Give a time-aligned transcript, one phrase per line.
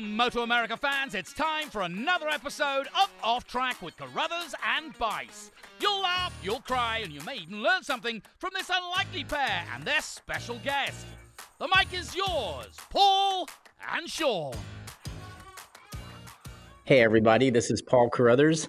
[0.00, 1.14] Moto America fans.
[1.14, 5.50] It's time for another episode of Off Track with Carruthers and Bice.
[5.80, 9.84] You'll laugh, you'll cry, and you may even learn something from this unlikely pair and
[9.84, 11.06] their special guest.
[11.58, 13.48] The mic is yours, Paul
[13.94, 14.54] and Sean.
[16.84, 18.68] Hey, everybody, this is Paul Carruthers.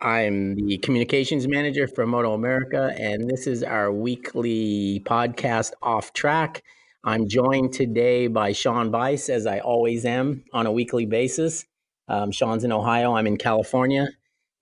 [0.00, 6.62] I'm the communications manager for Moto America, and this is our weekly podcast, Off Track.
[7.04, 11.64] I'm joined today by Sean Bice, as I always am on a weekly basis.
[12.06, 14.06] Um, Sean's in Ohio, I'm in California.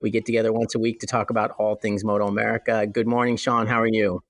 [0.01, 2.87] We get together once a week to talk about all things Moto America.
[2.87, 3.67] Good morning, Sean.
[3.67, 4.23] How are you?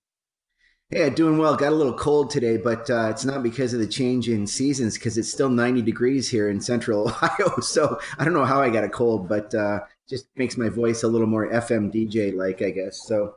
[0.90, 1.56] Yeah, doing well.
[1.56, 4.96] Got a little cold today, but uh, it's not because of the change in seasons
[4.96, 7.62] because it's still 90 degrees here in central Ohio.
[7.62, 11.04] So I don't know how I got a cold, but uh, just makes my voice
[11.04, 13.08] a little more FM DJ like, I guess.
[13.08, 13.36] So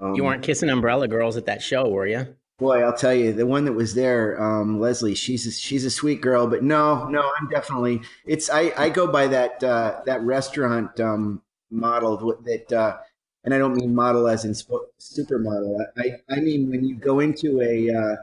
[0.00, 2.34] um, you weren't kissing umbrella girls at that show, were you?
[2.58, 5.90] Boy, I'll tell you, the one that was there, um, Leslie, she's a, she's a
[5.90, 10.22] sweet girl, but no, no, I'm definitely it's I, I go by that uh, that
[10.22, 12.96] restaurant um, model that uh,
[13.44, 15.84] and I don't mean model as in supermodel.
[15.98, 18.16] I, I mean when you go into a uh,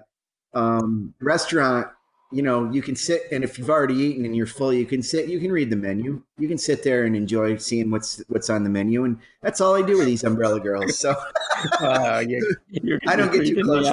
[0.60, 1.88] um, restaurant,
[2.32, 5.04] you know, you can sit and if you've already eaten and you're full, you can
[5.04, 5.30] sit.
[5.30, 6.24] You can read the menu.
[6.40, 9.76] You can sit there and enjoy seeing what's what's on the menu, and that's all
[9.76, 10.98] I do with these umbrella girls.
[10.98, 11.16] So
[11.80, 13.88] uh, you're, you're, I don't get too close.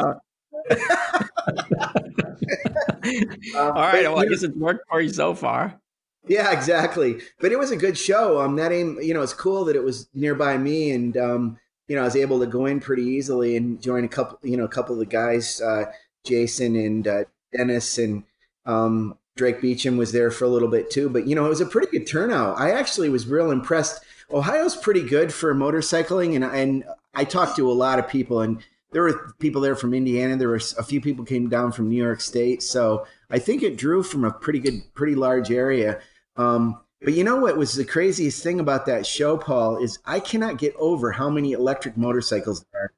[3.57, 5.81] All right, well, I guess it's worked for you so far.
[6.27, 7.21] Yeah, exactly.
[7.41, 8.41] But it was a good show.
[8.41, 11.97] Um, that aim, you know, it's cool that it was nearby me, and um, you
[11.97, 14.65] know, I was able to go in pretty easily and join a couple, you know,
[14.65, 15.87] a couple of the guys, uh,
[16.25, 18.25] Jason and uh, Dennis, and
[18.67, 21.09] um, Drake Beecham was there for a little bit too.
[21.09, 22.59] But you know, it was a pretty good turnout.
[22.61, 24.05] I actually was real impressed.
[24.31, 28.63] Ohio's pretty good for motorcycling, and and I talked to a lot of people, and
[28.93, 30.37] there were people there from Indiana.
[30.37, 32.63] There were a few people came down from New York State.
[32.63, 36.01] So I think it drew from a pretty good, pretty large area.
[36.37, 40.21] Um, but you know what was the craziest thing about that show, Paul, is I
[40.21, 42.93] cannot get over how many electric motorcycles there are.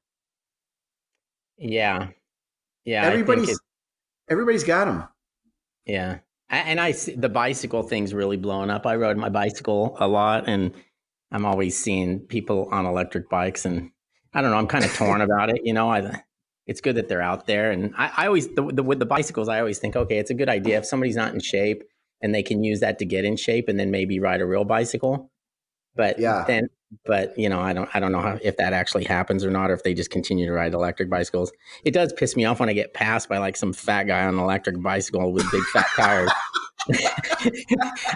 [1.58, 2.08] Yeah,
[2.84, 3.04] yeah.
[3.04, 3.60] Everybody's
[4.28, 5.04] everybody's got them.
[5.86, 6.18] Yeah,
[6.50, 8.86] and I see the bicycle thing's really blowing up.
[8.86, 10.72] I rode my bicycle a lot, and
[11.30, 13.92] I'm always seeing people on electric bikes, and
[14.34, 14.56] I don't know.
[14.56, 15.62] I'm kind of torn about it.
[15.64, 16.22] You know, I
[16.66, 19.48] it's good that they're out there, and I, I always the, the, with the bicycles,
[19.48, 21.82] I always think, okay, it's a good idea if somebody's not in shape
[22.22, 24.64] and they can use that to get in shape and then maybe ride a real
[24.64, 25.31] bicycle.
[25.94, 26.68] But yeah, then,
[27.04, 29.70] but you know, I don't, I don't know how, if that actually happens or not,
[29.70, 31.52] or if they just continue to ride electric bicycles.
[31.84, 34.34] It does piss me off when I get passed by like some fat guy on
[34.34, 36.30] an electric bicycle with big fat tires.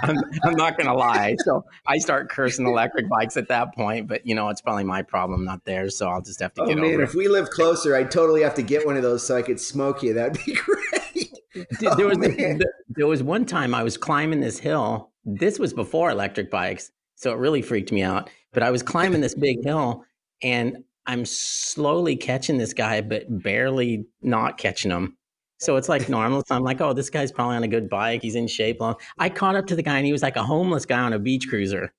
[0.03, 1.37] I'm, I'm, not gonna lie.
[1.39, 5.03] So I start cursing electric bikes at that point, but you know it's probably my
[5.03, 5.97] problem, not theirs.
[5.97, 7.03] So I'll just have to oh, get man, over.
[7.03, 9.61] If we live closer, I'd totally have to get one of those so I could
[9.61, 10.15] smoke you.
[10.15, 11.33] That'd be great.
[11.81, 12.59] There oh, was oh,
[12.89, 15.11] there was one time I was climbing this hill.
[15.25, 18.31] This was before electric bikes, so it really freaked me out.
[18.53, 20.05] But I was climbing this big hill,
[20.43, 25.17] and I'm slowly catching this guy, but barely not catching him.
[25.59, 26.45] So it's like normal.
[26.47, 28.23] So I'm like, oh, this guy's probably on a good bike.
[28.23, 28.81] He's in shape.
[29.19, 31.19] I caught up to the guy, and he was like a homeless guy on a
[31.19, 31.93] beach cruiser.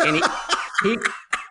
[0.00, 0.22] And he,
[0.84, 0.98] he,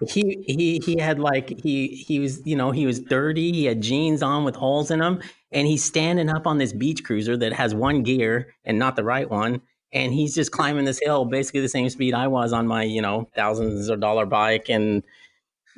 [0.08, 3.52] he, he, he had like he he was you know he was dirty.
[3.52, 5.22] He had jeans on with holes in them,
[5.52, 9.04] and he's standing up on this beach cruiser that has one gear and not the
[9.04, 9.62] right one.
[9.94, 13.02] And he's just climbing this hill, basically the same speed I was on my, you
[13.02, 15.04] know, thousands of dollar bike and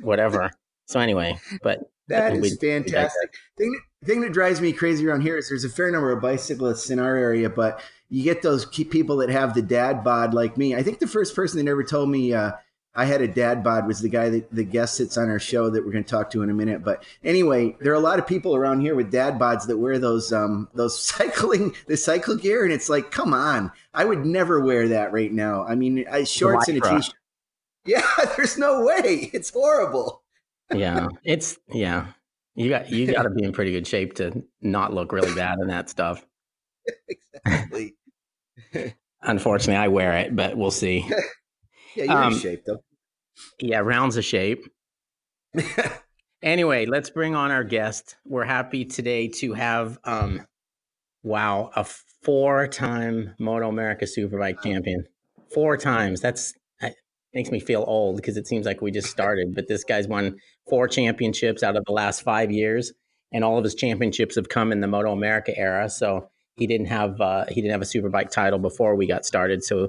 [0.00, 0.50] whatever.
[0.86, 3.34] So anyway, but that is fantastic.
[3.56, 6.90] Thing, thing that drives me crazy around here is there's a fair number of bicyclists
[6.90, 10.74] in our area, but you get those people that have the dad bod like me.
[10.74, 12.52] I think the first person that ever told me uh,
[12.94, 15.68] I had a dad bod was the guy that the guest sits on our show
[15.70, 16.84] that we're going to talk to in a minute.
[16.84, 19.98] But anyway, there are a lot of people around here with dad bods that wear
[19.98, 24.60] those um those cycling the cycle gear, and it's like, come on, I would never
[24.60, 25.64] wear that right now.
[25.64, 27.14] I mean, I, shorts and a t-shirt.
[27.86, 28.00] Yeah,
[28.38, 29.28] there's no way.
[29.34, 30.24] It's horrible
[30.72, 32.06] yeah, it's yeah.
[32.54, 35.58] You got you got to be in pretty good shape to not look really bad
[35.60, 36.24] in that stuff.
[37.08, 37.94] exactly.
[39.22, 41.08] Unfortunately, I wear it, but we'll see.
[41.94, 42.82] Yeah, you're um, in shape though.
[43.58, 44.64] Yeah, rounds of shape.
[46.42, 48.16] anyway, let's bring on our guest.
[48.24, 50.46] We're happy today to have um
[51.22, 51.84] wow, a
[52.22, 55.04] four-time Moto America Superbike champion.
[55.52, 56.20] Four times.
[56.20, 56.54] That's
[57.34, 59.54] makes me feel old because it seems like we just started.
[59.54, 60.36] But this guy's won
[60.68, 62.92] four championships out of the last five years,
[63.32, 65.90] and all of his championships have come in the Moto America era.
[65.90, 69.64] So he didn't have uh, he didn't have a superbike title before we got started.
[69.64, 69.88] So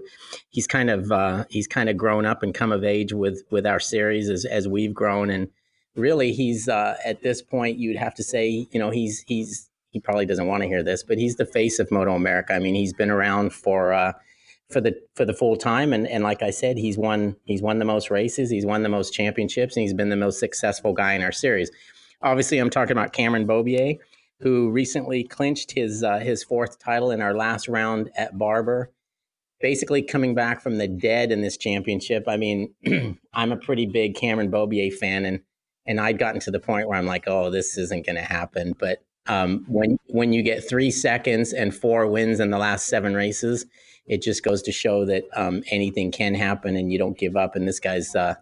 [0.50, 3.66] he's kind of uh, he's kind of grown up and come of age with with
[3.66, 5.30] our series as as we've grown.
[5.30, 5.50] And
[5.96, 10.00] really, he's uh, at this point you'd have to say you know he's he's he
[10.00, 12.54] probably doesn't want to hear this, but he's the face of Moto America.
[12.54, 14.12] I mean, he's been around for uh,
[14.70, 15.94] for the for the full time.
[15.94, 18.90] And and like I said, he's won he's won the most races, he's won the
[18.90, 21.72] most championships, and he's been the most successful guy in our series.
[22.22, 24.00] Obviously, I'm talking about Cameron Beaubier,
[24.40, 28.92] who recently clinched his uh, his fourth title in our last round at Barber.
[29.62, 32.26] Basically, coming back from the dead in this championship.
[32.28, 32.74] I mean,
[33.34, 35.42] I'm a pretty big Cameron Beaubier fan, and
[35.86, 38.74] and I'd gotten to the point where I'm like, oh, this isn't going to happen.
[38.78, 43.14] But um, when when you get three seconds and four wins in the last seven
[43.16, 43.66] races,
[44.08, 47.56] it just goes to show that um, anything can happen and you don't give up.
[47.56, 48.36] And this guy's uh,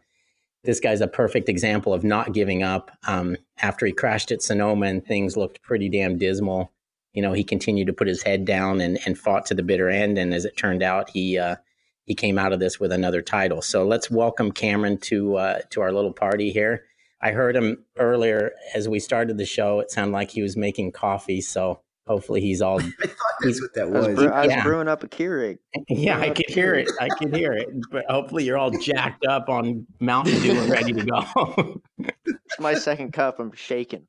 [0.63, 2.91] this guy's a perfect example of not giving up.
[3.07, 6.71] Um, after he crashed at Sonoma and things looked pretty damn dismal,
[7.13, 9.89] you know, he continued to put his head down and, and fought to the bitter
[9.89, 10.17] end.
[10.17, 11.57] And as it turned out, he uh,
[12.05, 13.61] he came out of this with another title.
[13.61, 16.85] So let's welcome Cameron to uh, to our little party here.
[17.21, 19.79] I heard him earlier as we started the show.
[19.79, 21.39] It sounded like he was making coffee.
[21.39, 22.79] So hopefully he's all.
[22.81, 24.05] I thought that's what that was.
[24.05, 24.63] I was, brew, I was yeah.
[24.63, 25.57] brewing up a Keurig.
[25.89, 26.89] Yeah, I could hear it.
[26.99, 27.69] I could hear it.
[27.91, 31.81] But hopefully you're all jacked up on Mountain Dew and ready to go.
[32.25, 33.39] it's my second cup.
[33.39, 34.07] I'm shaking.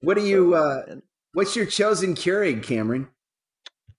[0.00, 0.54] What do you?
[0.54, 0.96] Uh,
[1.32, 3.08] what's your chosen Keurig, Cameron?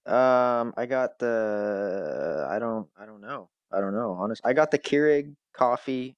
[0.06, 2.48] Um, I got the.
[2.50, 2.88] I don't.
[3.00, 3.50] I don't know.
[3.72, 4.12] I don't know.
[4.12, 6.16] Honestly, I got the Keurig coffee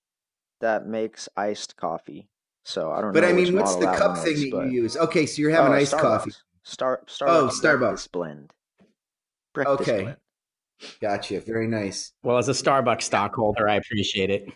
[0.59, 2.27] that makes iced coffee.
[2.65, 3.27] So I don't but know.
[3.27, 4.97] But I mean, what's the cup thing is, that you use?
[4.97, 6.01] Okay, so you're having oh, iced Starbucks.
[6.01, 6.31] coffee.
[6.67, 7.27] Star Starbucks.
[7.29, 8.51] Oh, Starbucks blend.
[9.53, 10.03] Breakfast okay.
[10.03, 10.17] Blend.
[11.01, 11.39] Gotcha.
[11.41, 12.11] Very nice.
[12.23, 14.49] Well, as a Starbucks stockholder, I appreciate it.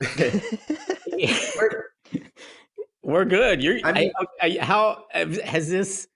[1.58, 1.84] we're,
[3.02, 3.62] we're, good.
[3.62, 3.80] You're.
[3.84, 6.06] I mean, I, I, how has this?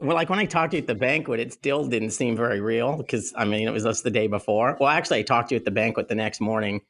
[0.00, 2.60] Well, like when I talked to you at the banquet, it still didn't seem very
[2.60, 4.76] real because I mean it was just the day before.
[4.80, 6.80] Well, actually, I talked to you at the banquet the next morning,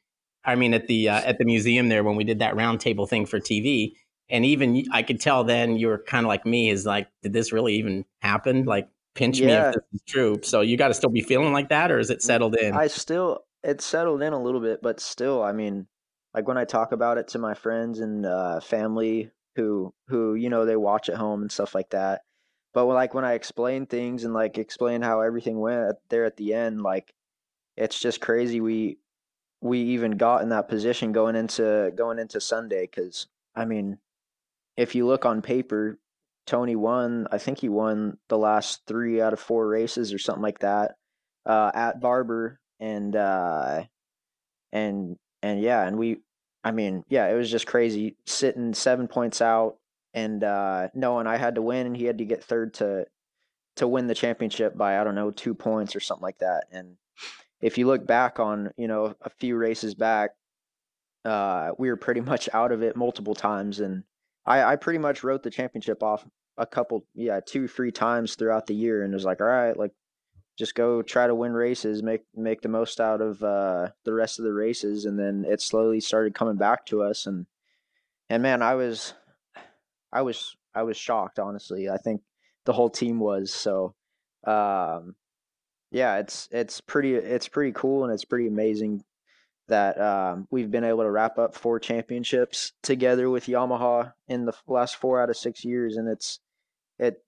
[0.45, 3.25] I mean, at the uh, at the museum there when we did that roundtable thing
[3.25, 3.93] for TV,
[4.29, 7.33] and even I could tell then you were kind of like me, is like, did
[7.33, 8.65] this really even happen?
[8.65, 9.47] Like, pinch yeah.
[9.47, 10.39] me if this is true.
[10.43, 12.73] So you got to still be feeling like that, or is it settled in?
[12.73, 15.87] I still it's settled in a little bit, but still, I mean,
[16.33, 20.49] like when I talk about it to my friends and uh, family who who you
[20.49, 22.21] know they watch at home and stuff like that.
[22.73, 26.37] But when, like when I explain things and like explain how everything went there at
[26.37, 27.13] the end, like
[27.75, 28.61] it's just crazy.
[28.61, 28.99] We
[29.61, 33.97] we even got in that position going into going into Sunday because I mean,
[34.79, 35.99] if you look on paper,
[36.47, 37.27] Toni won.
[37.33, 40.95] I think he won the last three out of four races or something like that
[41.45, 43.83] uh, at Barber, and uh,
[44.71, 46.21] and and yeah, and we,
[46.63, 49.75] I mean, yeah, it was just crazy sitting seven points out
[50.13, 53.05] and uh, knowing I had to win and he had to get third to
[53.75, 56.95] to win the championship by I don't know two points or something like that, and
[57.59, 60.31] if you look back on you know a few races back,
[61.25, 64.05] uh, we were pretty much out of it multiple times, and
[64.49, 66.25] I, I pretty much wrote the championship off
[66.57, 69.91] a couple, yeah, two, three times throughout the year, and was like, all right, like
[70.57, 74.39] just go try to win races, make make the most out of uh, the rest
[74.39, 77.45] of the races, and then it slowly started coming back to us, and
[78.29, 79.13] and man, I was,
[80.11, 81.87] I was, I was shocked, honestly.
[81.87, 82.21] I think
[82.65, 83.93] the whole team was so.
[84.45, 85.15] Um,
[85.91, 89.03] yeah, it's it's pretty it's pretty cool and it's pretty amazing
[89.69, 94.53] that um, we've been able to wrap up four championships together with Yamaha in the
[94.67, 96.39] last four out of six years, and it's
[96.97, 97.23] it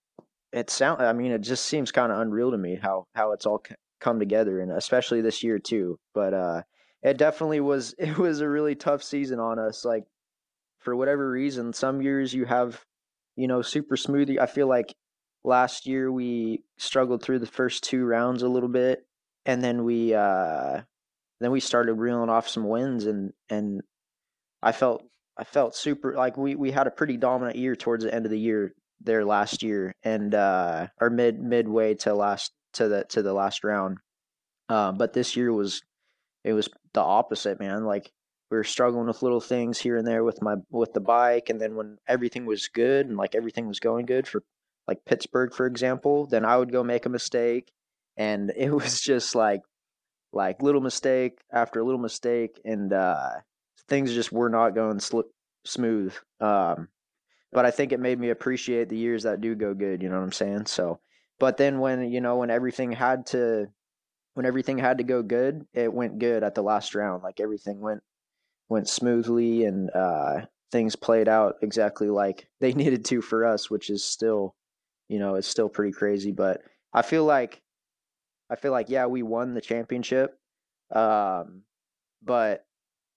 [0.51, 3.45] it sound I mean it just seems kind of unreal to me how how it's
[3.45, 3.63] all
[3.99, 5.97] come together, and especially this year too.
[6.13, 6.61] But uh,
[7.01, 9.85] it definitely was it was a really tough season on us.
[9.85, 10.03] Like
[10.79, 12.83] for whatever reason, some years you have
[13.35, 14.39] you know super smoothie.
[14.39, 14.93] I feel like
[15.43, 19.05] last year we struggled through the first two rounds a little bit
[19.45, 20.81] and then we uh
[21.43, 23.81] then we started reeling off some wins and and
[24.61, 25.03] I felt
[25.37, 28.31] I felt super like we we had a pretty dominant year towards the end of
[28.31, 33.21] the year there last year and uh or mid midway to last to the to
[33.21, 33.97] the last round.
[34.69, 35.81] Uh, but this year was
[36.43, 37.85] it was the opposite, man.
[37.85, 38.11] Like
[38.49, 41.59] we were struggling with little things here and there with my with the bike and
[41.59, 44.43] then when everything was good and like everything was going good for
[44.87, 47.71] like Pittsburgh, for example, then I would go make a mistake.
[48.17, 49.61] And it was just like,
[50.33, 52.59] like little mistake after little mistake.
[52.65, 53.29] And, uh,
[53.87, 55.21] things just were not going sl-
[55.65, 56.13] smooth.
[56.39, 56.87] Um,
[57.51, 60.01] but I think it made me appreciate the years that do go good.
[60.01, 60.67] You know what I'm saying?
[60.67, 60.99] So,
[61.39, 63.67] but then when, you know, when everything had to,
[64.35, 67.23] when everything had to go good, it went good at the last round.
[67.23, 68.01] Like everything went,
[68.69, 73.89] went smoothly and, uh, things played out exactly like they needed to for us, which
[73.89, 74.55] is still
[75.11, 76.31] you know, it's still pretty crazy.
[76.31, 76.61] But
[76.93, 77.61] I feel like,
[78.51, 80.37] I feel like, yeah, we won the championship.
[80.91, 81.63] Um,
[82.21, 82.65] but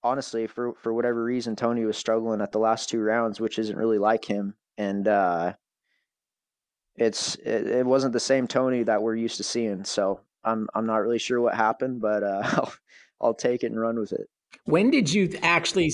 [0.02, 3.76] honestly, for for whatever reason, Toni was struggling at the last two rounds, which isn't
[3.76, 5.54] really like him, and uh,
[6.94, 9.84] it's it, it wasn't the same Toni that we're used to seeing.
[9.84, 12.72] So I'm I'm not really sure what happened, but uh, I'll
[13.20, 14.28] I'll take it and run with it.
[14.66, 15.92] When did you actually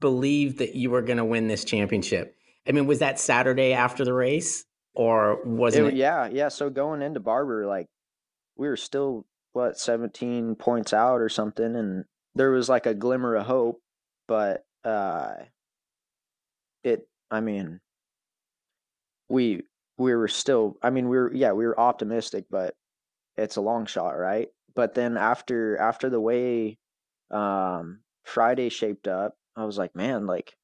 [0.00, 2.36] believe that you were going to win this championship?
[2.68, 5.94] I mean, was that Saturday after the race, or wasn't it?
[5.94, 5.96] it?
[5.96, 6.48] Yeah, yeah.
[6.48, 7.88] So going into Barber, like
[8.60, 9.24] we were still
[9.54, 13.80] what 17 points out or something, and there was like a glimmer of hope,
[14.28, 15.32] but uh,
[16.84, 17.08] it.
[17.30, 17.80] I mean,
[19.30, 19.62] we
[19.96, 20.76] we were still.
[20.82, 22.74] I mean, we were yeah, we were optimistic, but
[23.38, 24.48] it's a long shot, right?
[24.74, 26.78] But then after after the way
[27.30, 30.54] um, Friday shaped up, I was like, man, like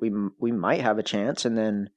[0.00, 0.10] we
[0.40, 1.44] we might have a chance.
[1.44, 1.90] And then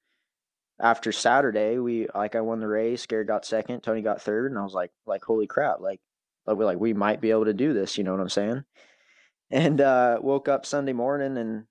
[0.79, 3.05] after Saturday, we like I won the race.
[3.05, 6.00] Garrett got second, Toni got third, and I was like, like holy crap, like
[6.45, 7.98] like we like we might be able to do this.
[7.98, 8.63] You know what I'm saying?
[9.51, 11.65] And uh, woke up Sunday morning, and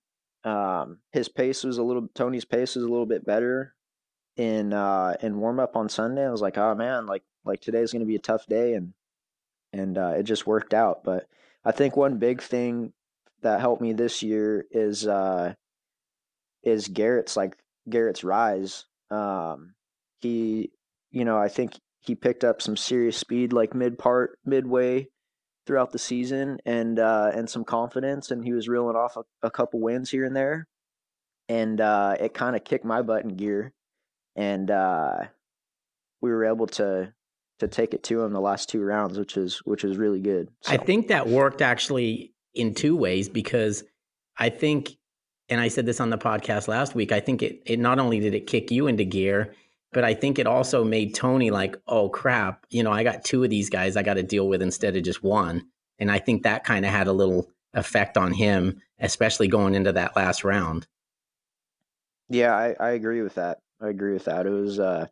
[0.45, 3.75] um, his pace was a little Toni's pace was a little bit better
[4.37, 6.27] in uh, in warm up on Sunday.
[6.27, 8.93] I was like, oh man, like like today's to be a tough day, and
[9.73, 11.05] and uh, it just worked out.
[11.05, 11.29] But
[11.65, 12.93] I think one big thing
[13.43, 15.55] that helped me this year is uh,
[16.63, 17.57] is Garrett's like
[17.89, 18.85] Garrett's rise.
[19.11, 19.75] Um,
[20.21, 20.71] he,
[21.11, 25.09] you know, I think he picked up some serious speed like mid part, midway
[25.67, 29.51] throughout the season, and uh, and some confidence, and he was reeling off a, a
[29.51, 30.67] couple wins here and there,
[31.49, 33.73] and uh, it kind of kicked my butt in gear,
[34.37, 35.25] and uh,
[36.21, 37.13] we were able to
[37.59, 40.49] to take it to him the last two rounds, which is which is really good.
[40.63, 40.73] So.
[40.73, 43.85] I think that worked actually in two ways because
[44.37, 44.97] I think
[45.49, 48.21] and I said this on the podcast last week, I think it, it not only
[48.21, 49.55] did it kick you into gear,
[49.93, 53.43] but I think it also made Toni like, oh crap, you know, I got two
[53.45, 55.65] of these guys I got to deal with instead of just one.
[55.99, 59.93] And I think that kind of had a little effect on him, especially going into
[59.93, 60.87] that last round.
[62.29, 63.59] Yeah, I, I agree with that.
[63.81, 64.47] I agree with that.
[64.47, 65.07] It was uh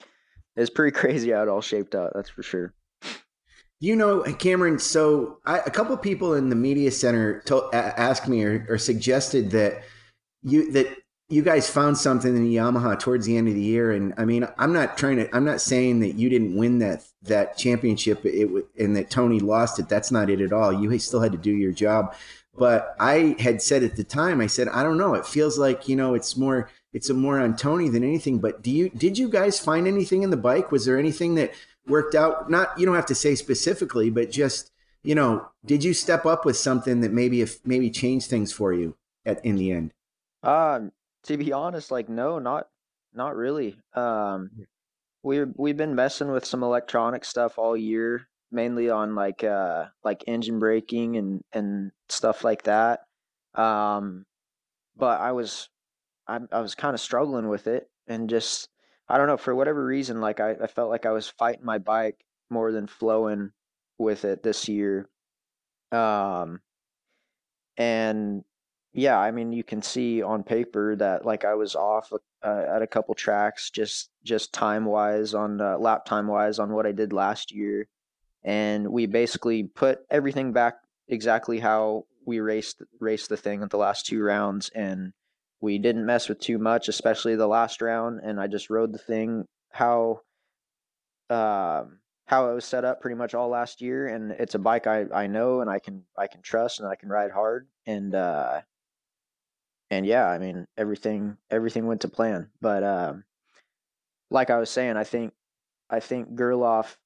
[0.00, 2.74] it was pretty crazy how it all shaped out, that's for sure.
[3.80, 4.78] You know, Cameron.
[4.78, 9.50] So I, a couple people in the media center to, asked me or, or, suggested
[9.50, 9.82] that
[10.42, 10.88] you that
[11.28, 13.92] you guys found something in Yamaha towards the end of the year.
[13.92, 15.36] And I mean, I'm not trying to.
[15.36, 19.78] I'm not saying that you didn't win that that championship it, and that Toni lost
[19.78, 19.88] it.
[19.88, 20.72] That's not it at all.
[20.72, 22.14] You still had to do your job.
[22.58, 25.14] But I had said at the time, I said, I don't know.
[25.14, 28.38] It feels like you know, it's more it's a more on Toni than anything.
[28.38, 30.72] But do you did you guys find anything in the bike?
[30.72, 31.52] Was there anything that
[31.86, 32.50] worked out?
[32.50, 34.70] Not you don't have to say specifically, but just
[35.02, 38.72] you know, did you step up with something that maybe if maybe changed things for
[38.72, 39.92] you at in the end?
[40.42, 40.92] Um,
[41.24, 42.68] to be honest, like no, not
[43.14, 43.76] not really.
[43.94, 44.50] Um,
[45.22, 50.24] we we've been messing with some electronic stuff all year, mainly on like uh like
[50.26, 53.00] engine braking and and stuff like that.
[53.54, 54.26] Um,
[54.96, 55.68] but I was
[56.26, 58.68] I I was kind of struggling with it and just
[59.08, 61.78] I don't know, for whatever reason, like I, I felt like I was fighting my
[61.78, 63.52] bike more than flowing
[63.98, 65.08] with it this year.
[65.92, 66.60] Um,
[67.76, 68.44] and
[68.92, 72.82] yeah, I mean, you can see on paper that like I was off uh, at
[72.82, 76.92] a couple tracks, just just time wise on uh, lap time wise on what I
[76.92, 77.88] did last year,
[78.42, 80.76] and we basically put everything back
[81.08, 85.12] exactly how we raced raced the thing at the last two rounds, and
[85.66, 88.98] we didn't mess with too much, especially the last round, and I just rode the
[88.98, 90.20] thing how
[91.28, 94.86] um how it was set up pretty much all last year and it's a bike
[94.86, 98.14] I, I know and I can I can trust and I can ride hard and
[98.14, 98.60] uh
[99.90, 102.50] and yeah, I mean everything everything went to plan.
[102.60, 103.24] But um
[104.30, 105.32] like I was saying, I think
[105.90, 106.96] I think Gerloff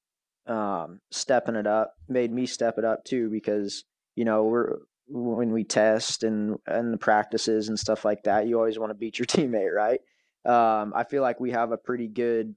[0.45, 4.77] um stepping it up made me step it up too because you know we're
[5.07, 8.95] when we test and and the practices and stuff like that, you always want to
[8.95, 10.01] beat your teammate, right?
[10.45, 12.55] Um, I feel like we have a pretty good.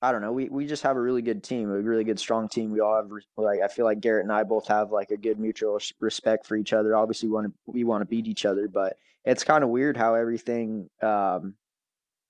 [0.00, 0.32] I don't know.
[0.32, 2.70] We we just have a really good team, a really good strong team.
[2.70, 5.40] We all have like I feel like Garrett and I both have like a good
[5.40, 6.94] mutual respect for each other.
[6.94, 9.96] Obviously, we want to we want to beat each other, but it's kind of weird
[9.96, 11.54] how everything um,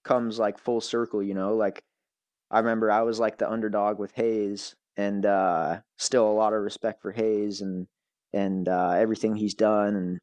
[0.02, 1.22] comes like full circle.
[1.22, 1.84] You know, like
[2.50, 6.62] I remember I was like the underdog with Hayes, and uh, still a lot of
[6.62, 7.86] respect for Hayes and
[8.32, 10.18] and uh, everything he's done and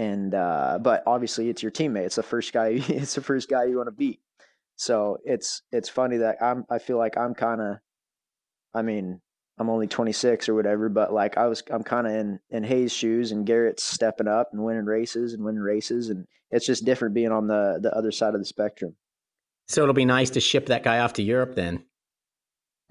[0.00, 2.06] and uh, but obviously it's your teammate.
[2.06, 2.68] It's the first guy.
[2.88, 4.20] It's the first guy you want to beat.
[4.76, 6.64] So it's it's funny that I'm.
[6.70, 7.76] I feel like I'm kind of.
[8.72, 9.20] I mean,
[9.58, 12.92] I'm only 26 or whatever, but like I was, I'm kind of in in Hayes'
[12.92, 17.14] shoes, and Garrett's stepping up and winning races and winning races, and it's just different
[17.14, 18.96] being on the the other side of the spectrum.
[19.68, 21.84] So it'll be nice to ship that guy off to Europe then.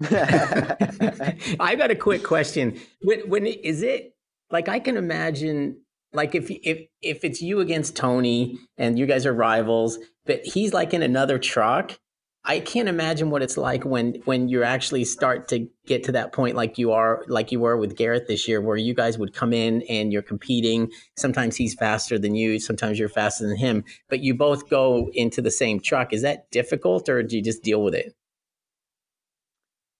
[0.00, 2.80] I got a quick question.
[3.02, 4.14] When, when is it
[4.50, 5.80] like I can imagine
[6.12, 10.72] like if if if it's you against Toni and you guys are rivals, but he's
[10.72, 11.98] like in another truck
[12.42, 16.32] I can't imagine what it's like when when you actually start to get to that
[16.32, 19.34] point like you are like you were with Garrett this year where you guys would
[19.34, 20.90] come in and you're competing.
[21.18, 25.42] Sometimes he's faster than you sometimes you're faster than him but you both go into
[25.42, 26.14] the same truck.
[26.14, 28.14] Is that difficult or do you just deal with it?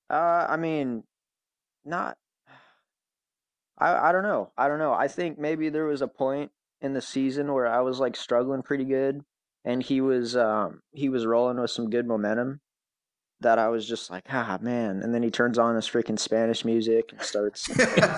[0.08, 1.04] Uh I mean
[1.84, 2.16] not
[3.80, 6.92] I I don't know I don't know I think maybe there was a point in
[6.94, 9.24] the season where I was like struggling pretty good
[9.64, 12.60] and he was um he was rolling with some good momentum
[13.40, 16.64] that I was just like ah man and then he turns on his freaking Spanish
[16.64, 17.68] music and starts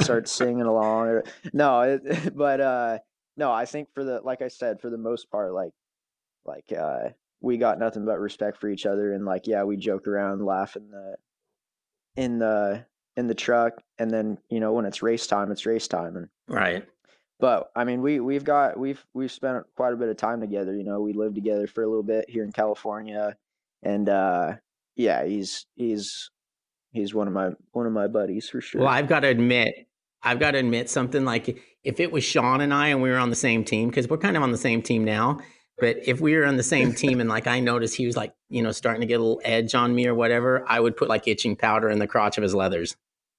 [0.05, 2.99] starts singing along no it, but uh
[3.37, 5.73] no I think for the like I said for the most part like
[6.45, 10.07] like uh we got nothing but respect for each other and like yeah we joke
[10.07, 11.17] around laugh in the
[12.17, 12.85] in the
[13.17, 16.29] in the truck and then you know when it's race time it's race time and
[16.49, 16.85] right
[17.43, 20.77] but I mean, we we've got we've we've spent quite a bit of time together.
[20.77, 23.37] You know, we lived together for a little bit here in California,
[23.83, 24.53] and uh,
[24.95, 26.31] yeah, he's he's
[26.93, 28.83] he's one of my one of my buddies for sure.
[28.83, 29.75] Well, I've got to admit,
[30.23, 31.25] I've got to admit something.
[31.25, 34.09] Like if it was Sean and I, and we were on the same team, because
[34.09, 35.41] we're kind of on the same team now.
[35.83, 38.33] But if we were on the same team, and like I noticed he was like
[38.49, 41.09] you know starting to get a little edge on me or whatever, I would put
[41.09, 42.95] like itching powder in the crotch of his leathers.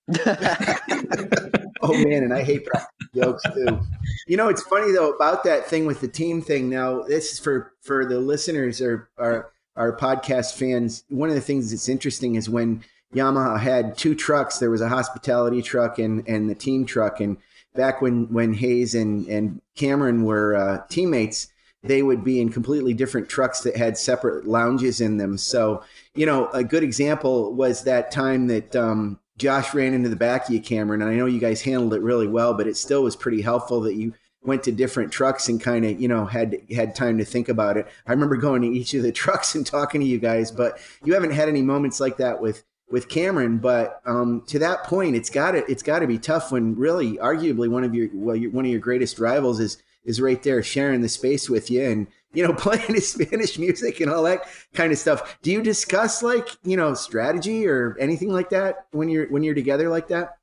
[0.25, 2.67] oh man, and I hate
[3.15, 3.79] jokes too.
[4.27, 6.69] You know, it's funny though about that thing with the team thing.
[6.69, 11.05] Now, this is for for the listeners or our our podcast fans.
[11.07, 12.83] One of the things that's interesting is when
[13.15, 14.59] Yamaha had two trucks.
[14.59, 17.21] There was a hospitality truck and and the team truck.
[17.21, 17.37] And
[17.73, 21.47] back when when Hayes and and Cameron were uh, teammates,
[21.83, 25.37] they would be in completely different trucks that had separate lounges in them.
[25.37, 25.83] So,
[26.15, 30.47] you know, a good example was that time that um, Josh ran into the back
[30.47, 33.03] of you, Cameron, and I know you guys handled it really well, but it still
[33.03, 34.13] was pretty helpful that you
[34.45, 37.77] went to different trucks and kind of you know had had time to think about
[37.77, 37.87] it.
[38.07, 41.13] I remember going to each of the trucks and talking to you guys, but you
[41.13, 43.57] haven't had any moments like that with with Cameron.
[43.57, 47.17] But um, to that point, it's got to it's got to be tough when really,
[47.17, 51.01] arguably, one of your well, one of your greatest rivals is is right there sharing
[51.01, 54.91] the space with you and you know, playing his Spanish music and all that kind
[54.91, 55.37] of stuff.
[55.41, 59.55] Do you discuss like, you know, strategy or anything like that when you're when you're
[59.55, 60.37] together like that?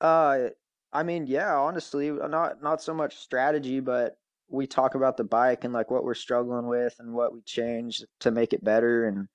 [0.00, 0.48] Uh
[0.92, 4.16] I mean, yeah, honestly, not not so much strategy, but
[4.48, 8.04] we talk about the bike and like what we're struggling with and what we changed
[8.20, 9.28] to make it better and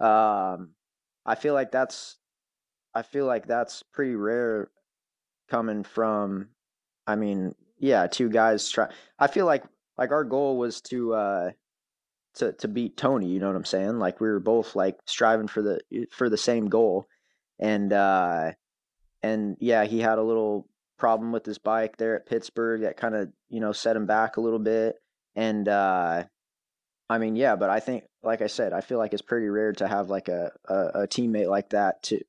[0.00, 0.70] um
[1.26, 2.16] I feel like that's
[2.94, 4.70] I feel like that's pretty rare
[5.48, 6.48] coming from
[7.06, 9.64] I mean, yeah, two guys try I feel like
[9.98, 11.50] like our goal was to uh
[12.36, 13.98] to to beat Toni, you know what I'm saying?
[13.98, 15.80] Like we were both like striving for the
[16.12, 17.08] for the same goal.
[17.58, 18.52] And uh
[19.22, 23.16] and yeah, he had a little problem with his bike there at Pittsburgh that kind
[23.16, 24.96] of, you know, set him back a little bit.
[25.34, 26.24] And uh
[27.10, 29.72] I mean, yeah, but I think like I said, I feel like it's pretty rare
[29.72, 32.20] to have like a, a, a teammate like that to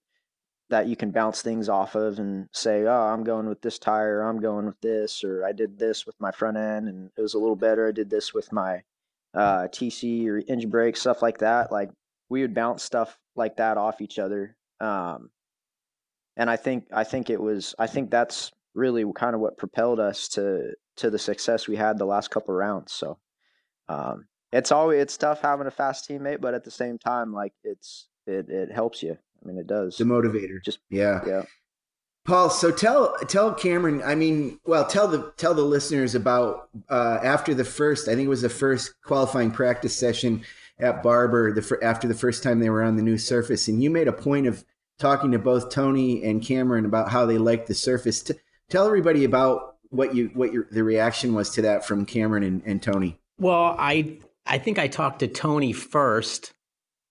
[0.70, 4.22] that you can bounce things off of and say, oh, I'm going with this tire,
[4.22, 7.34] I'm going with this, or I did this with my front end and it was
[7.34, 7.88] a little better.
[7.88, 8.82] I did this with my
[9.34, 11.72] uh, TC or engine brake, stuff like that.
[11.72, 11.90] Like
[12.30, 14.56] we would bounce stuff like that off each other.
[14.80, 15.30] Um,
[16.36, 20.00] and I think I think it was I think that's really kind of what propelled
[20.00, 22.92] us to to the success we had the last couple rounds.
[22.94, 23.20] So
[23.90, 27.54] um, it's always it's tough having a fast teammate, but at the same time, like
[27.64, 29.18] it's it it helps you.
[29.44, 29.98] I mean, it does.
[29.98, 30.64] The motivator.
[30.64, 31.44] Just yeah, yeah.
[32.26, 34.02] Paul, so tell tell Cameron.
[34.04, 38.08] I mean, well, tell the tell the listeners about uh, after the first.
[38.08, 40.44] I think it was the first qualifying practice session
[40.80, 41.52] at Barber.
[41.52, 44.14] The after the first time they were on the new surface, and you made a
[44.14, 44.64] point of
[45.00, 48.22] talking to both Toni and Cameron about how they liked the surface.
[48.22, 48.36] T-
[48.70, 52.64] tell everybody about what you what your the reaction was to that from Cameron and,
[52.66, 53.20] and Toni.
[53.38, 56.54] Well, I I think I talked to Toni first.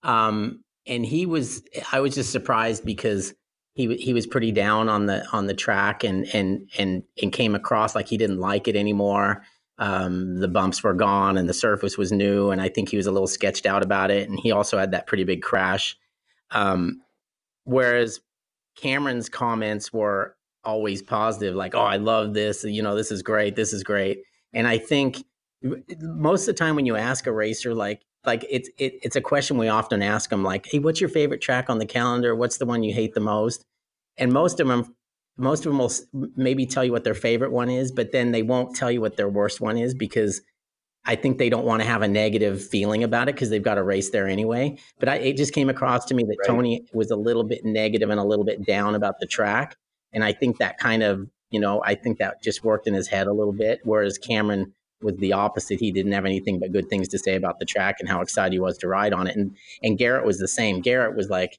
[0.03, 3.35] Um, and he was I was just surprised because
[3.75, 7.55] he he was pretty down on the on the track and and and and came
[7.55, 9.42] across like he didn't like it anymore.
[9.79, 13.07] Um, the bumps were gone and the surface was new, and I think he was
[13.07, 14.29] a little sketched out about it.
[14.29, 15.97] And he also had that pretty big crash.
[16.51, 17.01] Um,
[17.64, 18.21] whereas
[18.77, 22.64] Cameron's comments were always positive, like, "Oh, I love this.
[22.64, 23.57] You know, this is great.
[23.57, 25.25] This is great." And I think
[26.01, 29.21] most of the time when you ask a racer, like, like it's it, it's a
[29.21, 32.35] question we often ask them like hey what's your favorite track on the calendar?
[32.35, 33.65] What's the one you hate the most?
[34.17, 34.95] And most of them
[35.37, 35.93] most of them will
[36.37, 39.17] maybe tell you what their favorite one is but then they won't tell you what
[39.17, 40.43] their worst one is because
[41.07, 43.79] i think they don't want to have a negative feeling about it because they've got
[43.79, 44.77] a race there anyway.
[45.01, 46.47] But I, it just came across to me that right.
[46.47, 49.77] toni was a little bit negative and a little bit down about the track
[50.13, 53.09] and i think that kind of you know i think that just worked in his
[53.09, 55.81] head a little bit whereas cameron was the opposite.
[55.81, 58.53] He didn't have anything but good things to say about the track and how excited
[58.53, 59.37] he was to ride on it.
[59.37, 60.81] And and Garrett was the same.
[60.81, 61.59] Garrett was like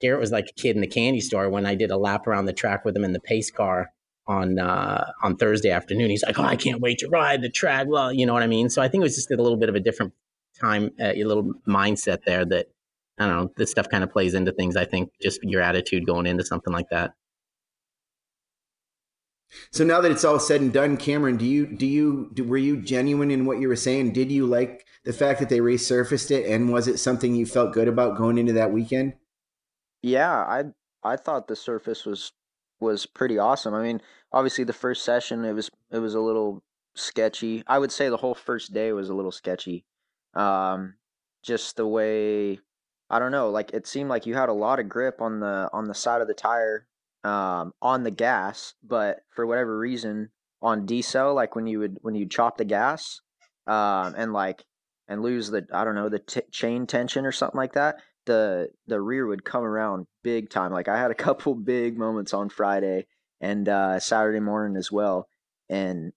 [0.00, 2.46] Garrett was like a kid in the candy store when I did a lap around
[2.46, 3.90] the track with him in the pace car
[4.26, 6.10] on uh, on Thursday afternoon.
[6.10, 8.46] He's like, "Oh, I can't wait to ride the track." Well, you know what I
[8.46, 8.68] mean.
[8.68, 10.12] So I think it was just a little bit of a different
[10.60, 12.66] time, uh, a little mindset there that
[13.18, 13.50] I don't know.
[13.56, 14.76] This stuff kind of plays into things.
[14.76, 17.12] I think just your attitude going into something like that.
[19.70, 22.56] So now that it's all said and done, Cameron, do you do you do, were
[22.56, 24.12] you genuine in what you were saying?
[24.12, 27.72] Did you like the fact that they resurfaced it, and was it something you felt
[27.72, 29.14] good about going into that weekend?
[30.02, 30.64] Yeah, I
[31.02, 32.32] I thought the surface was
[32.80, 33.74] was pretty awesome.
[33.74, 34.00] I mean,
[34.32, 36.62] obviously the first session it was it was a little
[36.94, 37.62] sketchy.
[37.66, 39.84] I would say the whole first day was a little sketchy.
[40.34, 40.94] Um,
[41.42, 42.58] just the way
[43.10, 45.68] I don't know, like it seemed like you had a lot of grip on the
[45.72, 46.86] on the side of the tire
[47.24, 50.30] um, on the gas, but for whatever reason
[50.62, 53.20] on decel, like when you would when you chop the gas
[53.66, 54.64] um, and like
[55.08, 58.68] and lose the I don't know the t- chain tension or something like that, the
[58.86, 60.72] the rear would come around big time.
[60.72, 63.06] Like I had a couple big moments on Friday
[63.40, 65.28] and uh, Saturday morning as well,
[65.68, 66.12] and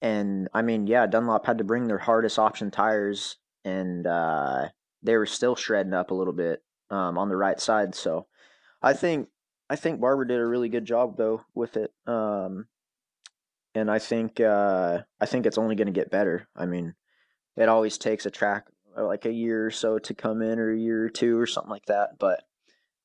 [0.00, 4.68] and I mean yeah, Dunlop had to bring their hardest option tires, and uh,
[5.02, 7.94] they were still shredding up a little bit um, on the right side.
[7.94, 8.26] So
[8.82, 9.28] I think
[9.70, 11.92] I think Barber did a really good job though with it.
[12.04, 12.66] Um,
[13.72, 16.48] and I think uh, I think it's only going to get better.
[16.56, 16.94] I mean,
[17.56, 18.66] it always takes a track
[18.98, 21.46] uh, like a year or so to come in, or a year or two, or
[21.46, 22.18] something like that.
[22.18, 22.42] But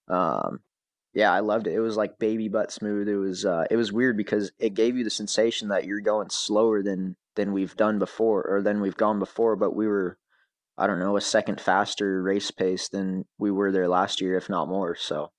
[0.08, 0.62] um,
[1.14, 1.74] yeah, I loved it.
[1.74, 3.08] It was like baby butt smooth.
[3.08, 6.32] It was uh, it was weird because it gave you the sensation that you're going
[6.32, 9.56] slower than than we've done before, or than we've gone before.
[9.56, 10.18] But we were,
[10.80, 14.50] I don't know, a second faster race pace than we were there last year, if
[14.50, 14.96] not more.
[14.96, 15.32] So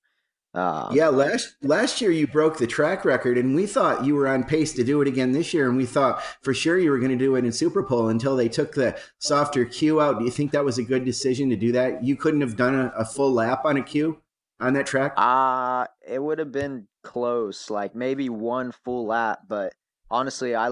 [0.57, 4.27] um, yeah, last last year you broke the track record, and we thought you were
[4.27, 6.99] on pace to do it again this year, and we thought for sure you were
[6.99, 10.19] going to do it in Superpole until they took the softer Q out.
[10.19, 12.03] Do you think that was a good decision to do that?
[12.03, 14.23] You couldn't have done a, a full lap on a Q
[14.59, 15.13] on that track.
[15.17, 19.75] Uh it would have been close, like maybe one full lap, but
[20.11, 20.71] honestly, I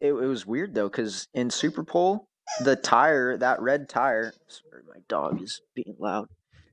[0.00, 2.26] it, it was weird though because in Superpole
[2.60, 4.32] the tire, that red tire.
[4.48, 6.28] Sorry, my dog is being loud.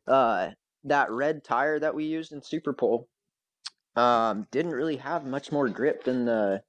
[0.08, 0.50] Uh,
[0.84, 3.06] that red tire that we used in Superpole
[3.96, 6.64] um, didn't really have much more grip than the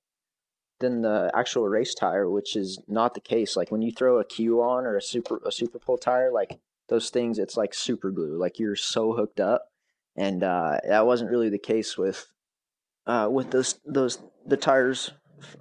[0.80, 3.56] than the actual race tire, which is not the case.
[3.56, 7.10] Like when you throw a Q on or a super a Superpole tire, like those
[7.10, 8.36] things, it's like super glue.
[8.36, 9.70] Like you're so hooked up,
[10.16, 12.26] and uh, that wasn't really the case with
[13.06, 15.12] uh, with those those the tires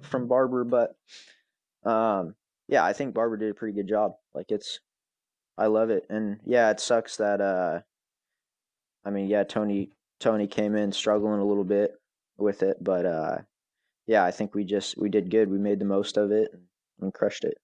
[0.02, 0.64] from Barber.
[0.64, 0.96] But
[1.88, 2.34] um,
[2.68, 4.16] yeah, I think Barber did a pretty good job.
[4.34, 4.80] Like it's,
[5.56, 7.80] I love it, and yeah, it sucks that uh,
[9.04, 9.90] I mean, yeah, Toni
[10.20, 11.92] Toni came in struggling a little bit
[12.38, 13.38] with it, but uh,
[14.06, 15.50] yeah, I think we just we did good.
[15.50, 16.50] We made the most of it
[17.00, 17.58] and, crushed it.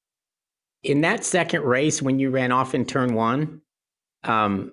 [0.83, 3.63] In that second race, when you ran off in turn one,
[4.25, 4.73] um,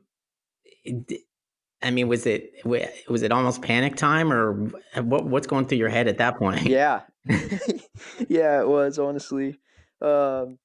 [1.82, 4.54] I mean, was it was it almost panic time, or
[5.02, 5.26] what?
[5.26, 6.64] What's going through your head at that point?
[6.64, 7.02] Yeah,
[8.28, 9.60] yeah, it was honestly.
[10.02, 10.60] Um,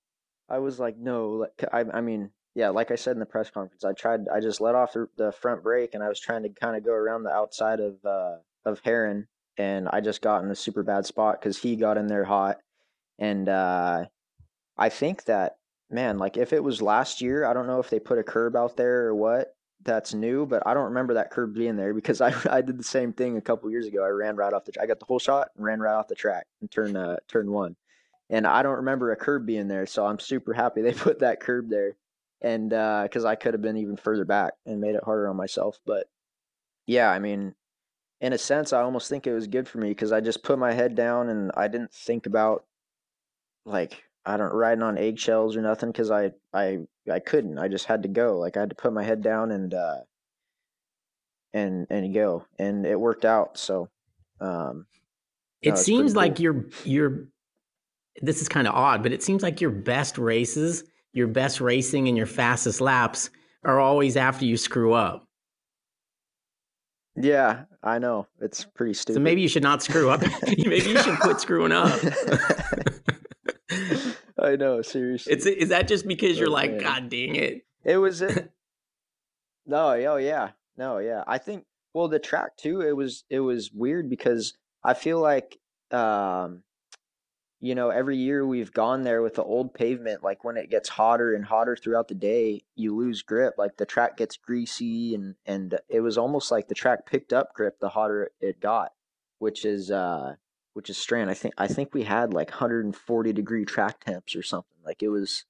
[0.48, 3.50] I was like, no, like I, I mean, yeah, like I said in the press
[3.50, 4.28] conference, I tried.
[4.28, 6.92] I just let off the, front brake, and I was trying to kind of go
[6.92, 11.06] around the outside of uh, of Herrin, and I just got in a super bad
[11.06, 12.58] spot because he got in there hot,
[13.18, 14.04] and uh,
[14.76, 15.56] I think that
[15.90, 18.54] man, like if it was last year, I don't know if they put a curb
[18.56, 19.54] out there or what.
[19.84, 22.84] That's new, but I don't remember that curb being there because I I did the
[22.84, 24.04] same thing a couple years ago.
[24.04, 24.74] I ran right off the.
[24.80, 27.50] I got the whole shot and ran right off the track and turn uh, turn
[27.50, 27.76] one,
[28.28, 29.86] and I don't remember a curb being there.
[29.86, 31.96] So I'm super happy they put that curb there
[32.42, 35.36] and because uh, I could have been even further back and made it harder on
[35.36, 35.78] myself.
[35.86, 36.08] But
[36.86, 37.54] yeah, I mean,
[38.20, 40.58] in a sense, I almost think it was good for me because I just put
[40.58, 42.64] my head down and I didn't think about
[43.64, 47.58] like I don't riding on eggshells or nothing because I I I couldn't.
[47.58, 48.38] I just had to go.
[48.38, 49.98] Like I had to put my head down and uh
[51.52, 53.58] and and go, and it worked out.
[53.58, 53.88] So
[54.40, 54.86] um,
[55.60, 56.42] it no, seems like cool.
[56.42, 57.28] your your
[58.20, 62.08] this is kind of odd, but it seems like your best races your best racing
[62.08, 63.30] and your fastest laps
[63.64, 65.26] are always after you screw up.
[67.14, 68.26] Yeah, I know.
[68.40, 69.18] It's pretty stupid.
[69.18, 70.22] So maybe you should not screw up.
[70.46, 72.00] maybe you should quit screwing up.
[74.38, 75.32] I know, seriously.
[75.32, 76.80] It's is that just because you're oh, like, man.
[76.80, 77.66] God dang it?
[77.84, 78.50] It was it.
[79.66, 80.50] no, oh yeah.
[80.76, 81.22] No, yeah.
[81.26, 85.58] I think well the track too, it was it was weird because I feel like
[85.90, 86.62] um
[87.62, 90.88] you know, every year we've gone there with the old pavement, like when it gets
[90.88, 93.54] hotter and hotter throughout the day, you lose grip.
[93.56, 97.54] Like the track gets greasy and and it was almost like the track picked up
[97.54, 98.90] grip the hotter it got,
[99.38, 100.34] which is uh
[100.72, 101.30] which is strange.
[101.30, 104.78] I think I think we had like 140 degree track temps or something.
[104.84, 105.44] Like it was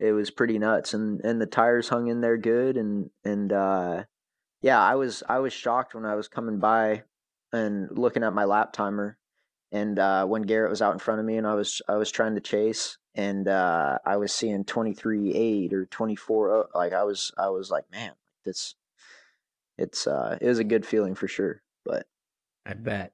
[0.00, 4.04] it was pretty nuts and and the tires hung in there good and and uh
[4.62, 7.02] yeah, I was I was shocked when I was coming by
[7.52, 9.18] and looking at my lap timer
[9.76, 12.10] and uh when Garrett was out in front of me and I was I was
[12.10, 17.04] trying to chase and uh I was seeing twenty three eight or 24 like I
[17.04, 18.12] was I was like, man,
[18.44, 18.74] this
[19.78, 21.62] it's uh it was a good feeling for sure.
[21.84, 22.06] But
[22.64, 23.12] I bet.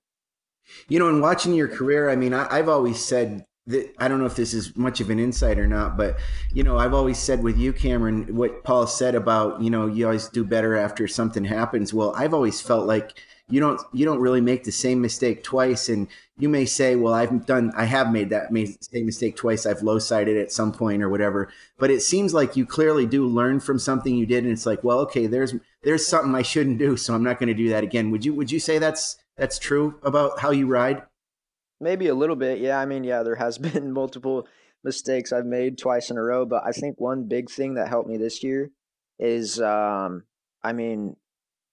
[0.89, 4.19] You know, in watching your career, I mean, I, I've always said that I don't
[4.19, 6.19] know if this is much of an insight or not, but
[6.53, 10.07] you know, I've always said with you, Cameron, what Paul said about you know you
[10.07, 11.95] always do better after something happens.
[11.95, 13.15] Well, I've always felt like
[13.49, 17.15] you don't you don't really make the same mistake twice, and you may say, well,
[17.15, 18.49] I've done I have made that
[18.81, 19.65] same mistake twice.
[19.65, 21.49] I've low sided at some point or whatever,
[21.79, 24.83] but it seems like you clearly do learn from something you did, and it's like,
[24.83, 27.85] well, okay, there's there's something I shouldn't do, so I'm not going to do that
[27.85, 28.11] again.
[28.11, 31.03] Would you would you say that's that's true about how you ride?
[31.83, 32.61] Maybe a little bit.
[32.61, 34.47] Yeah, I mean, yeah, there has been multiple
[34.85, 38.09] mistakes I've made twice in a row, but I think one big thing that helped
[38.09, 38.71] me this year
[39.19, 40.25] is um
[40.63, 41.17] I mean,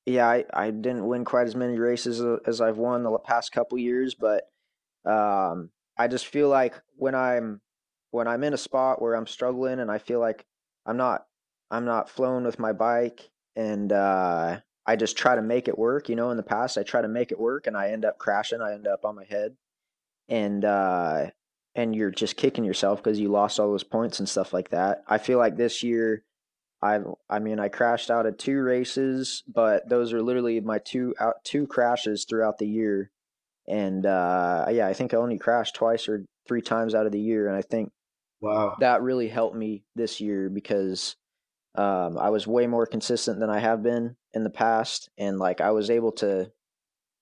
[0.06, 3.78] yeah, I, I didn't win quite as many races as I've won the past couple
[3.78, 4.50] years, but
[5.06, 7.62] um I just feel like when I'm
[8.12, 10.46] when I'm in a spot where I'm struggling and I feel like
[10.86, 11.26] I'm not
[11.70, 16.10] I'm not flowing with my bike and uh I just try to make it work.
[16.10, 18.18] You know, in the past, I try to make it work and I end up
[18.18, 18.62] crashing.
[18.62, 19.56] I end up on my head.
[20.30, 21.32] And, uh,
[21.76, 25.04] and you're just kicking yourself because you lost all those points and stuff like that.
[25.08, 26.24] I feel like this year,
[26.82, 31.14] I've, I mean, I crashed out at two races, but those are literally my two
[31.20, 33.12] out, two crashes throughout the year.
[33.68, 37.20] And, uh, yeah, I think I only crashed twice or three times out of the
[37.20, 37.48] year.
[37.48, 37.92] And I think,
[38.42, 41.16] wow, that really helped me this year because,
[41.76, 45.62] um, I was way more consistent than I have been in the past, and like
[45.62, 46.52] I was able to,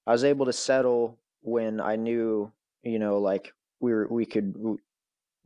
[0.05, 2.51] I was able to settle when I knew,
[2.83, 4.55] you know, like we were we could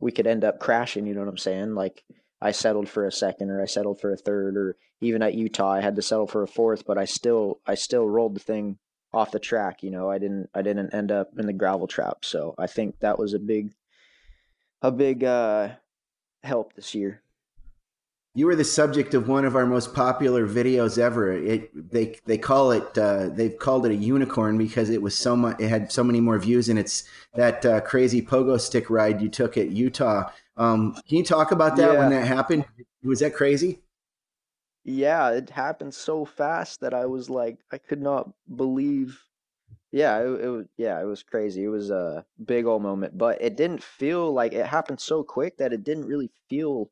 [0.00, 1.06] we could end up crashing.
[1.06, 1.74] You know what I'm saying?
[1.74, 2.04] Like
[2.40, 5.72] I settled for a second, or I settled for a third, or even at Utah
[5.72, 8.78] I had to settle for a fourth, but I still I still rolled the thing
[9.12, 9.82] off the track.
[9.82, 12.24] You know, I didn't I didn't end up in the gravel trap.
[12.24, 13.72] So I think that was a big
[14.80, 15.70] a big uh
[16.42, 17.21] help this year.
[18.34, 21.32] You were the subject of one of our most popular videos ever.
[21.32, 25.36] It they they call it uh, they've called it a unicorn because it was so
[25.36, 29.20] much it had so many more views and it's that uh, crazy pogo stick ride
[29.20, 30.30] you took at Utah.
[30.56, 31.98] Um, can you talk about that Yeah.
[31.98, 32.64] when that happened?
[33.04, 33.80] Was that crazy?
[34.84, 39.20] Yeah, it happened so fast that I was like, I could not believe.
[39.92, 40.66] Yeah, it, it was.
[40.78, 41.64] Yeah, it was crazy.
[41.64, 45.58] It was a big old moment, but it didn't feel like it happened so quick
[45.58, 46.90] that it didn't really feel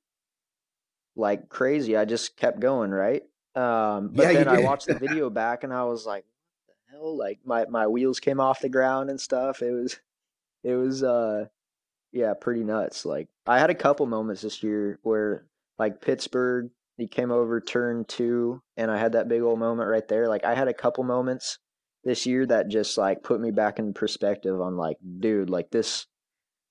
[1.20, 1.96] like crazy.
[1.96, 3.22] I just kept going, right?
[3.54, 6.24] Um, but Yeah, then I watched the video back and I was like,
[6.66, 7.16] what the hell?
[7.16, 9.62] Like my my wheels came off the ground and stuff.
[9.62, 10.00] It was,
[10.64, 11.46] it was, uh,
[12.12, 13.04] yeah, pretty nuts.
[13.04, 15.46] Like I had a couple moments this year where
[15.78, 20.06] like Pittsburgh, he came over turn two and I had that big old moment right
[20.08, 20.28] there.
[20.28, 21.58] Like I had a couple moments
[22.04, 26.06] this year that just like put me back in perspective on like, dude, like this,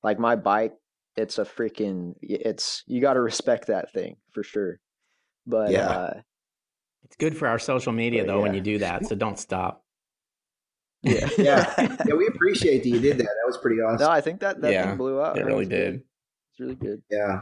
[0.04, 0.74] like my bike,
[1.16, 4.80] it's a freaking, it's, you got to respect that thing for sure.
[5.48, 5.88] But, Yeah.
[5.90, 6.22] uh,
[7.04, 9.84] It's good for our social media But though when you do that, so don't stop.
[11.04, 11.28] yeah.
[11.38, 11.74] Yeah,
[12.08, 12.14] yeah.
[12.16, 13.24] We appreciate that you did that.
[13.24, 14.06] That was pretty awesome.
[14.06, 15.36] no, I think that, that Yeah, thing blew up.
[15.36, 15.92] It That really was good.
[15.92, 16.02] did.
[16.52, 17.02] It's really good.
[17.10, 17.42] Yeah.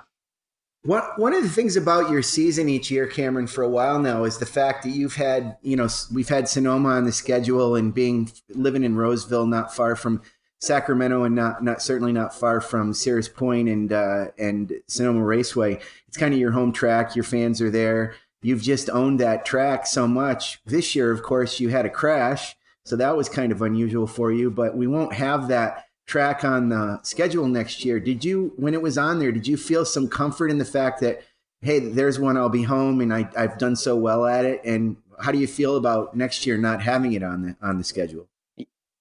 [0.83, 4.23] One one of the things about your season each year, Cameron, for a while now,
[4.23, 7.93] is the fact that you've had, you know, we've had Sonoma on the schedule, and
[7.93, 10.21] being living in Roseville, not far from
[10.59, 15.79] Sacramento, and not not certainly not far from Sears Point and uh, and Sonoma Raceway.
[16.07, 17.15] It's kind of your home track.
[17.15, 18.15] Your fans are there.
[18.41, 20.59] You've just owned that track so much.
[20.65, 24.31] This year, of course, you had a crash, so that was kind of unusual for
[24.31, 24.49] you.
[24.49, 27.99] But we won't have that track on the schedule next year.
[27.99, 31.01] Did you, when it was on there, did you feel some comfort in the fact
[31.01, 31.21] that,
[31.61, 34.61] hey, there's one I'll be home and I, I've done so well at it?
[34.63, 37.83] And how do you feel about next year not having it on the on the
[37.83, 38.27] schedule?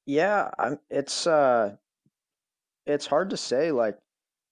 [0.07, 1.77] Yeah, I'm, it's uh
[2.87, 3.99] it's hard to say like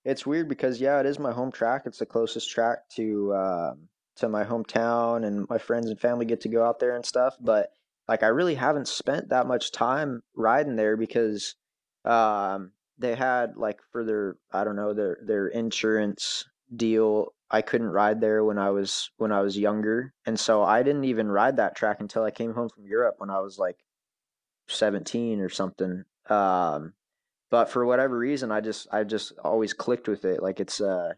[0.05, 1.83] it's weird because yeah, it is my home track.
[1.87, 6.41] It's the closest track to um to my hometown and my friends and family get
[6.43, 7.71] to go out there and stuff, but
[8.09, 11.57] like I really haven't spent that much time riding there because
[12.05, 17.89] um they had like for their I don't know, their their insurance deal, I couldn't
[17.91, 20.13] ride there when I was when I was younger.
[20.27, 23.31] And so I didn't even ride that track until I came home from Europe when
[23.31, 23.77] I was like
[24.69, 26.05] 17 or something.
[26.29, 26.95] Um,
[27.51, 30.43] but for whatever reason, I just I just always clicked with it.
[30.43, 31.15] Like it's uh,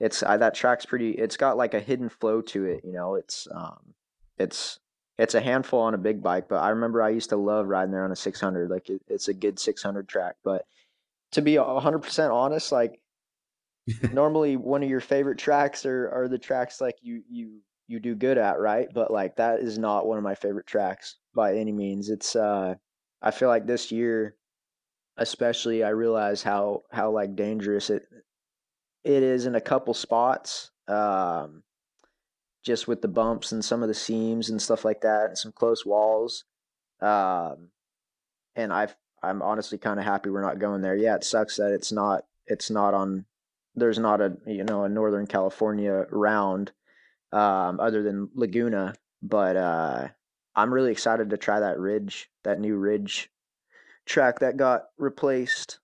[0.00, 1.12] it's I, that track's pretty.
[1.12, 2.82] It's got like a hidden flow to it.
[2.84, 3.94] You know, it's um,
[4.38, 4.78] it's
[5.18, 7.92] it's a handful on a big bike, but I remember I used to love riding
[7.92, 8.70] there on a 600.
[8.70, 10.36] Like it, it's a good 600 track.
[10.44, 10.66] But
[11.32, 13.00] to be 100% honest, like
[14.12, 18.14] normally one of your favorite tracks are, are the tracks like you, you, you do
[18.14, 18.88] good at, right?
[18.92, 22.10] But like that is not one of my favorite tracks by any means.
[22.10, 22.74] It's, uh,
[23.22, 24.36] I feel like this year,
[25.16, 28.02] especially, I realize how, how like dangerous it,
[29.04, 30.70] it is in a couple spots.
[30.88, 31.62] Um,
[32.66, 35.52] just with the bumps and some of the seams and stuff like that, and some
[35.52, 36.44] close walls.
[37.00, 37.70] Um,
[38.56, 40.96] and I've I'm honestly kind of happy we're not going there.
[40.96, 43.24] Yeah, it sucks that it's not it's not on.
[43.76, 46.72] There's not a you know a Northern California round
[47.32, 50.08] um, other than Laguna, but uh,
[50.54, 53.30] I'm really excited to try that ridge, that new ridge
[54.06, 55.80] track that got replaced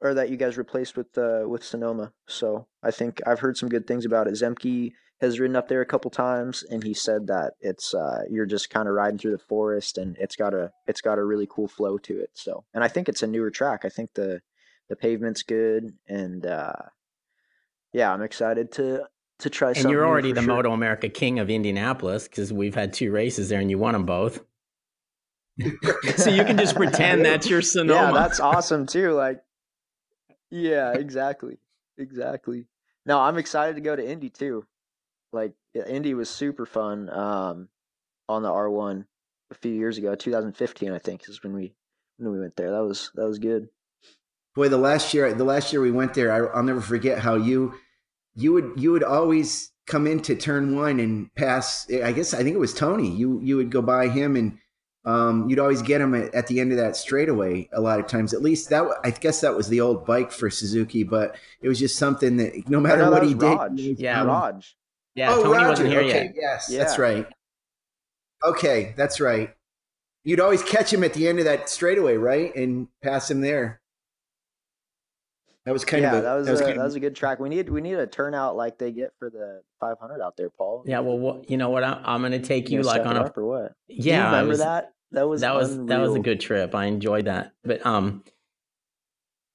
[0.00, 2.12] or that you guys replaced with uh, with Sonoma.
[2.28, 4.34] So I think I've heard some good things about it.
[4.34, 8.46] Zemke has ridden up there a couple times, and he said that it's uh, you're
[8.46, 11.48] just kind of riding through the forest, and it's got a it's got a really
[11.48, 12.30] cool flow to it.
[12.34, 13.84] So, and I think it's a newer track.
[13.84, 14.42] I think the
[14.88, 16.72] the pavement's good, and uh,
[17.92, 19.06] yeah, I'm excited to
[19.40, 19.72] to try.
[19.72, 20.54] And you're already the sure.
[20.54, 24.06] Moto America King of Indianapolis because we've had two races there, and you won them
[24.06, 24.40] both.
[26.16, 28.12] so you can just pretend that's your Sonoma.
[28.12, 29.12] Yeah, that's awesome too.
[29.12, 29.42] Like,
[30.50, 31.58] yeah, exactly,
[31.98, 32.66] exactly.
[33.06, 34.66] No, I'm excited to go to Indy too.
[35.32, 35.52] Like
[35.86, 37.68] Indy was super fun um,
[38.28, 39.04] on the R1
[39.50, 41.74] a few years ago, 2015 I think is when we
[42.18, 42.70] when we went there.
[42.70, 43.68] That was that was good.
[44.54, 47.34] Boy, the last year the last year we went there, I, I'll never forget how
[47.34, 47.74] you
[48.34, 51.90] you would you would always come into turn one and pass.
[51.90, 53.10] I guess I think it was Toni.
[53.10, 54.58] You you would go by him and
[55.04, 58.06] um, you'd always get him at, at, the end of that straightaway a lot of
[58.06, 58.32] times.
[58.32, 61.78] At least that I guess that was the old bike for Suzuki, but it was
[61.78, 63.76] just something that no matter what he Raj.
[63.76, 64.74] did, yeah, Raj.
[65.14, 65.68] Yeah, oh, Toni Roger.
[65.68, 66.32] wasn't here okay, yet.
[66.34, 66.78] Yes, yeah.
[66.78, 67.26] that's right.
[68.42, 69.54] Okay, that's right.
[70.24, 73.82] You'd always catch him at the end of that straightaway, right, and pass him there.
[75.64, 77.16] That was kind yeah, of a, that was, that was, a, that was a good
[77.16, 77.40] track.
[77.40, 80.84] We need we need a turnout like they get for the 500 out there, Paul.
[80.86, 81.82] Yeah, well, what, you know what?
[81.82, 83.72] I'm, I'm going to take you, you like on a or what?
[83.88, 84.92] Yeah, remember was, that?
[85.12, 85.86] That was that was unreal.
[85.86, 86.74] that was a good trip.
[86.74, 87.52] I enjoyed that.
[87.64, 88.24] But um,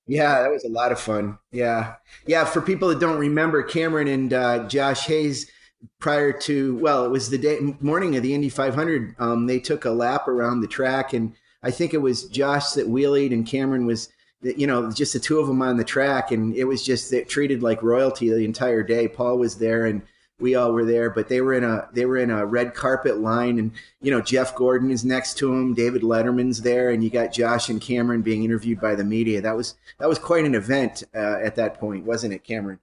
[0.09, 1.37] yeah, that was a lot of fun.
[1.51, 1.95] Yeah.
[2.25, 2.43] Yeah.
[2.43, 5.51] For people that don't remember, Cameron and uh, Josh Hayes,
[5.99, 9.85] prior to, well, it was the day morning of the Indy 500, um, they took
[9.85, 11.13] a lap around the track.
[11.13, 14.09] And I think it was Josh that wheelied and Cameron was,
[14.41, 16.31] you know, just the two of them on the track.
[16.31, 19.07] And it was just treated like royalty the entire day.
[19.07, 20.01] Paul was there and
[20.39, 23.19] we all were there, but they were in a they were in a red carpet
[23.19, 23.71] line, and
[24.01, 27.69] you know Jeff Gordon is next to him, David Letterman's there, and you got Josh
[27.69, 29.41] and Cameron being interviewed by the media.
[29.41, 32.79] That was that was quite an event uh, at that point, wasn't it, Cameron?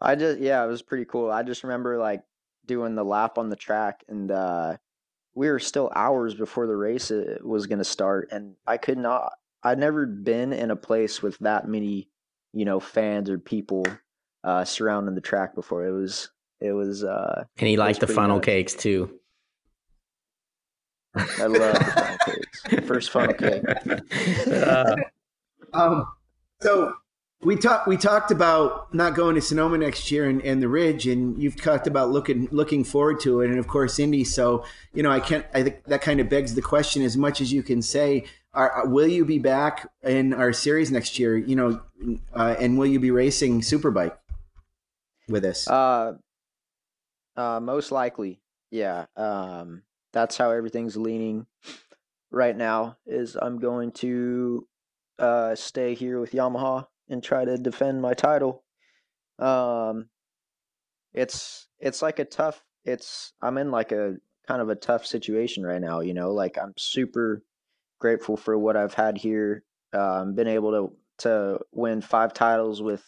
[0.00, 1.30] I just yeah, it was pretty cool.
[1.30, 2.22] I just remember like
[2.66, 4.76] doing the lap on the track, and uh,
[5.34, 8.98] we were still hours before the race uh, was going to start, and I could
[8.98, 9.32] not.
[9.62, 12.08] I'd never been in a place with that many,
[12.52, 13.84] you know, fans or people
[14.42, 15.86] uh, surrounding the track before.
[15.86, 18.44] It was it was uh and he liked the funnel nice.
[18.44, 19.18] cakes too
[21.16, 23.62] i love the funnel cakes first funnel cake
[24.52, 24.96] uh,
[25.72, 26.06] um
[26.60, 26.92] so
[27.42, 31.06] we talked we talked about not going to sonoma next year and, and the ridge
[31.06, 35.02] and you've talked about looking looking forward to it and of course indy so you
[35.02, 37.62] know i can't i think that kind of begs the question as much as you
[37.62, 41.80] can say are, will you be back in our series next year you know
[42.34, 44.16] uh, and will you be racing superbike
[45.28, 46.12] with us uh
[47.40, 49.06] uh, most likely, yeah.
[49.16, 51.46] Um, that's how everything's leaning
[52.30, 52.98] right now.
[53.06, 54.66] Is I'm going to
[55.18, 58.64] uh, stay here with Yamaha and try to defend my title.
[59.38, 60.08] Um,
[61.12, 62.62] it's it's like a tough.
[62.84, 66.00] It's I'm in like a kind of a tough situation right now.
[66.00, 67.42] You know, like I'm super
[67.98, 69.64] grateful for what I've had here.
[69.92, 73.04] Um, been able to to win five titles with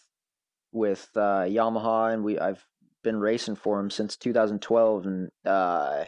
[0.73, 2.65] with uh, Yamaha, and we I've
[3.03, 6.05] been racing for him since 2012, and uh,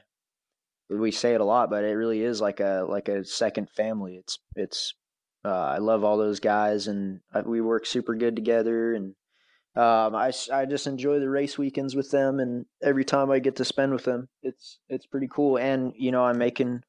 [0.90, 4.16] we say it a lot, but it really is like a like a second family.
[4.16, 4.94] It's it's
[5.44, 9.14] uh, I love all those guys, and I, we work super good together, and
[9.76, 13.56] um, I I just enjoy the race weekends with them, and every time I get
[13.56, 15.58] to spend with them, it's it's pretty cool.
[15.58, 16.82] And you know, I'm making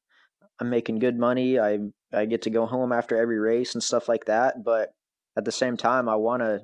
[0.60, 1.58] I'm making good money.
[1.58, 1.78] I
[2.12, 4.94] I get to go home after every race and stuff like that, but
[5.36, 6.62] at the same time, I want to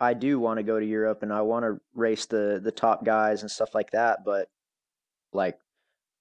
[0.00, 3.04] I do want to go to Europe and I want to race the the top
[3.04, 4.48] guys and stuff like that, but
[5.32, 5.58] like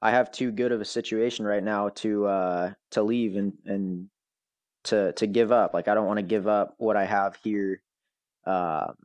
[0.01, 4.09] I have too good of a situation right now to uh to leave and and
[4.85, 5.73] to to give up.
[5.73, 7.81] Like I don't want to give up what I have here
[8.45, 8.95] um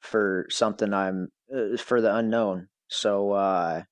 [0.00, 2.68] for something I'm uh, for the unknown.
[2.88, 3.82] So uh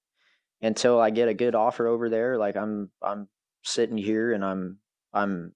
[0.63, 3.29] until I get a good offer over there, like I'm I'm
[3.63, 4.79] sitting here and I'm
[5.13, 5.53] I'm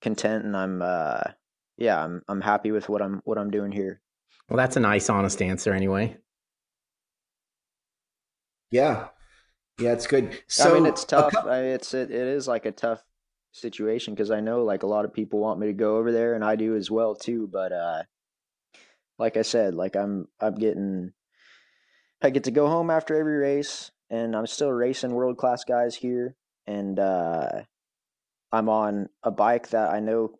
[0.00, 1.22] content and I'm uh
[1.76, 4.00] yeah, I'm I'm happy with what I'm what I'm doing here.
[4.48, 6.16] Well, that's a nice honest answer anyway.
[8.70, 9.08] Yeah.
[9.78, 10.38] Yeah, it's good.
[10.48, 11.32] So I mean, it's tough.
[11.32, 13.02] Couple- I it's it, it is like a tough
[13.52, 16.34] situation because I know like a lot of people want me to go over there
[16.34, 18.02] and I do as well too, but uh
[19.18, 21.12] like I said, like I'm I'm getting
[22.22, 25.94] I get to go home after every race and I'm still racing world class guys
[25.94, 26.36] here
[26.66, 27.62] and uh
[28.52, 30.38] I'm on a bike that I know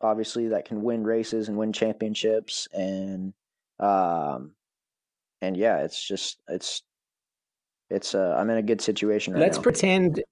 [0.00, 3.34] obviously that can win races and win championships and
[3.78, 4.54] um
[5.40, 6.82] and yeah, it's just it's
[7.90, 9.62] it's uh I'm in a good situation right now Let's now.
[9.62, 10.22] pretend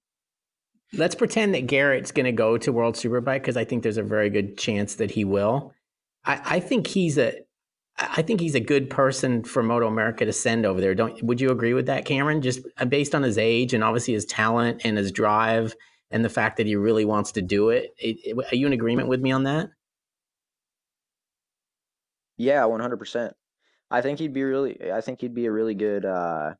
[0.93, 4.03] let's pretend that Garrett's going to go to World Superbike because I think there's a
[4.03, 5.73] very good chance that he will.
[6.25, 7.33] I, I think he's a
[7.97, 10.95] I think he's a good person for Moto America to send over there.
[10.95, 12.41] Don't would you agree with that, Cameron?
[12.41, 15.75] Just uh, based on his age and obviously his talent and his drive
[16.09, 17.91] and the fact that he really wants to do it.
[17.97, 19.69] it, it are you in agreement with me on that?
[22.37, 23.33] Yeah, one hundred percent.
[23.89, 24.91] I think he'd be really.
[24.91, 26.05] I think he'd be a really good.
[26.05, 26.53] uh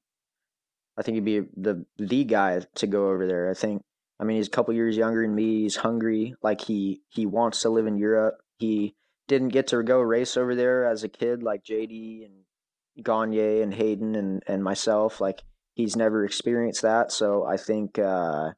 [0.98, 3.50] I think he'd be the the guy to go over there.
[3.50, 3.82] I think.
[4.22, 5.64] I mean, he's a couple years younger than me.
[5.64, 6.36] He's hungry.
[6.44, 8.36] Like he he wants to live in Europe.
[8.60, 8.96] He
[9.28, 13.74] didn't get to go race over there as a kid like JD and Gagne and
[13.74, 15.20] Hayden and and myself.
[15.20, 15.42] Like
[15.74, 17.12] he's never experienced that.
[17.12, 18.00] So I think.
[18.00, 18.52] uh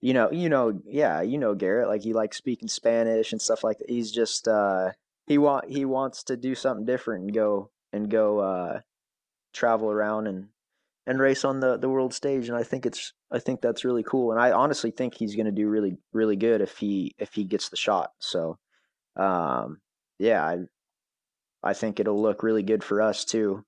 [0.00, 1.88] you know, you know, yeah, you know Garrett.
[1.88, 3.90] Like he likes speaking Spanish and stuff like that.
[3.90, 4.92] He's just uh,
[5.26, 8.80] he want he wants to do something different and go and go uh,
[9.52, 10.48] travel around and
[11.08, 12.48] and race on the the world stage.
[12.48, 14.30] And I think it's I think that's really cool.
[14.30, 17.44] And I honestly think he's going to do really really good if he if he
[17.44, 18.10] gets the shot.
[18.18, 18.58] So,
[19.16, 19.78] um,
[20.20, 20.58] yeah, I
[21.62, 23.64] I think it'll look really good for us too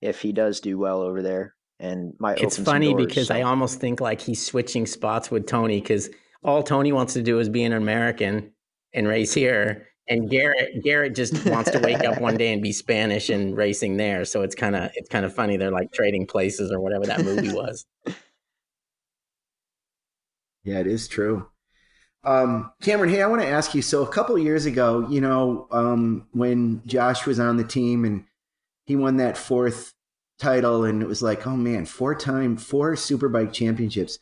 [0.00, 3.34] if he does do well over there and my It's funny doors, because so.
[3.34, 6.10] I almost think like he's switching spots with Toni because
[6.42, 8.52] all Toni wants to do is be an American
[8.92, 12.72] and race here, and Garrett Garrett just wants to wake up one day and be
[12.72, 14.24] Spanish and racing there.
[14.24, 15.56] So it's kind of it's kind of funny.
[15.56, 17.84] They're like trading places or whatever that movie was.
[20.64, 21.46] Yeah, it is true.
[22.24, 23.82] Um, Cameron, hey, I want to ask you.
[23.82, 28.24] So a couple years ago, you know, um, when Josh was on the team and
[28.86, 29.92] he won that fourth
[30.38, 34.18] title, and it was like, oh man, four time, four Superbike championships.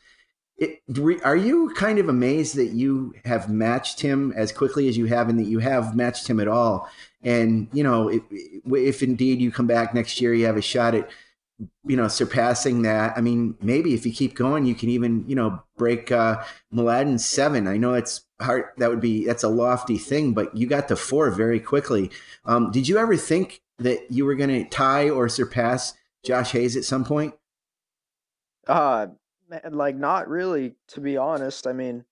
[0.59, 0.81] It,
[1.25, 5.29] are you kind of amazed that you have matched him as quickly as you have,
[5.29, 6.89] and that you have matched him at all?
[7.23, 10.95] And you know, if, if indeed you come back next year, you have a shot
[10.95, 11.11] at
[11.85, 13.17] you know surpassing that.
[13.17, 16.43] I mean, maybe if you keep going, you can even you know break uh,
[17.17, 17.67] seven.
[17.67, 18.67] I know it's hard.
[18.79, 22.11] That would be that's a lofty thing, but you got to four very quickly.
[22.45, 25.95] Um, did you ever think that you were going to tie or surpass
[26.25, 27.35] Josh Hayes at some point?
[28.67, 29.09] Uh
[29.71, 31.67] like not really, to be honest.
[31.67, 32.05] I mean,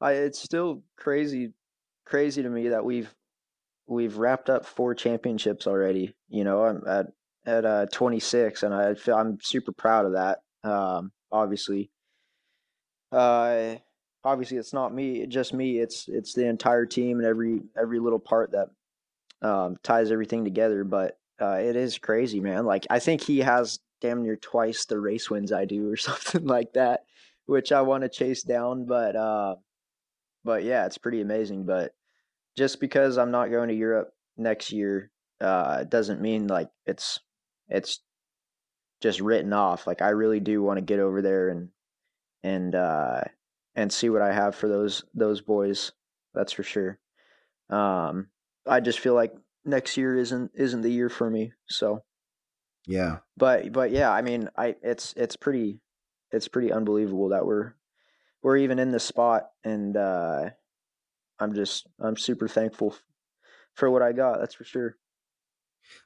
[0.00, 1.52] I it's still crazy,
[2.04, 3.14] crazy to me that we've
[3.86, 6.14] we've wrapped up four championships already.
[6.28, 7.06] You know, I'm at
[7.46, 10.40] at uh 26, and I feel I'm super proud of that.
[10.64, 11.90] Um, obviously,
[13.12, 13.76] uh,
[14.24, 15.78] obviously it's not me, just me.
[15.78, 18.68] It's it's the entire team and every every little part that
[19.46, 20.84] um, ties everything together.
[20.84, 22.66] But uh, it is crazy, man.
[22.66, 26.46] Like I think he has damn near twice the race wins I do, or something
[26.46, 27.04] like that,
[27.46, 28.86] which I want to chase down.
[28.86, 29.56] But uh,
[30.44, 31.66] but yeah, it's pretty amazing.
[31.66, 31.94] But
[32.56, 37.20] just because I'm not going to Europe next year, uh, doesn't mean like it's
[37.68, 38.00] it's
[39.00, 39.86] just written off.
[39.86, 41.68] Like I really do want to get over there and
[42.42, 43.20] and uh,
[43.74, 45.92] and see what I have for those those boys.
[46.34, 46.98] That's for sure.
[47.70, 48.28] Um,
[48.66, 49.32] I just feel like
[49.64, 51.52] next year isn't isn't the year for me.
[51.68, 52.02] So
[52.86, 53.18] yeah.
[53.36, 55.80] But but yeah, I mean, I it's it's pretty
[56.32, 57.74] it's pretty unbelievable that we're
[58.42, 60.50] we're even in this spot and uh
[61.38, 62.96] I'm just I'm super thankful
[63.74, 64.96] for what I got, that's for sure.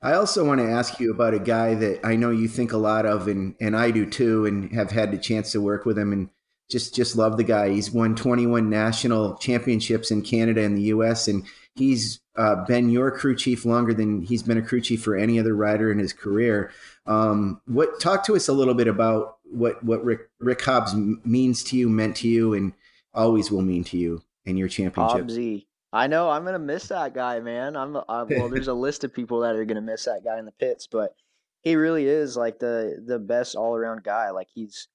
[0.03, 2.77] I also want to ask you about a guy that I know you think a
[2.77, 5.99] lot of and and I do too and have had the chance to work with
[5.99, 6.31] him and
[6.71, 7.71] just just love the guy.
[7.71, 11.45] He's won 21 national championships in Canada and the US and
[11.75, 15.39] he's uh, been your crew chief longer than he's been a crew chief for any
[15.39, 16.71] other rider in his career.
[17.07, 21.65] Um, what talk to us a little bit about what what Rick Rick Hobbs means
[21.65, 22.73] to you, meant to you, and
[23.13, 25.27] always will mean to you in your championship.
[25.27, 25.67] Hobbsy.
[25.93, 27.77] I know I'm gonna miss that guy, man.
[27.77, 28.49] I'm, I'm well.
[28.49, 31.15] There's a list of people that are gonna miss that guy in the pits, but
[31.63, 34.31] he really is like the the best all around guy.
[34.31, 34.87] Like he's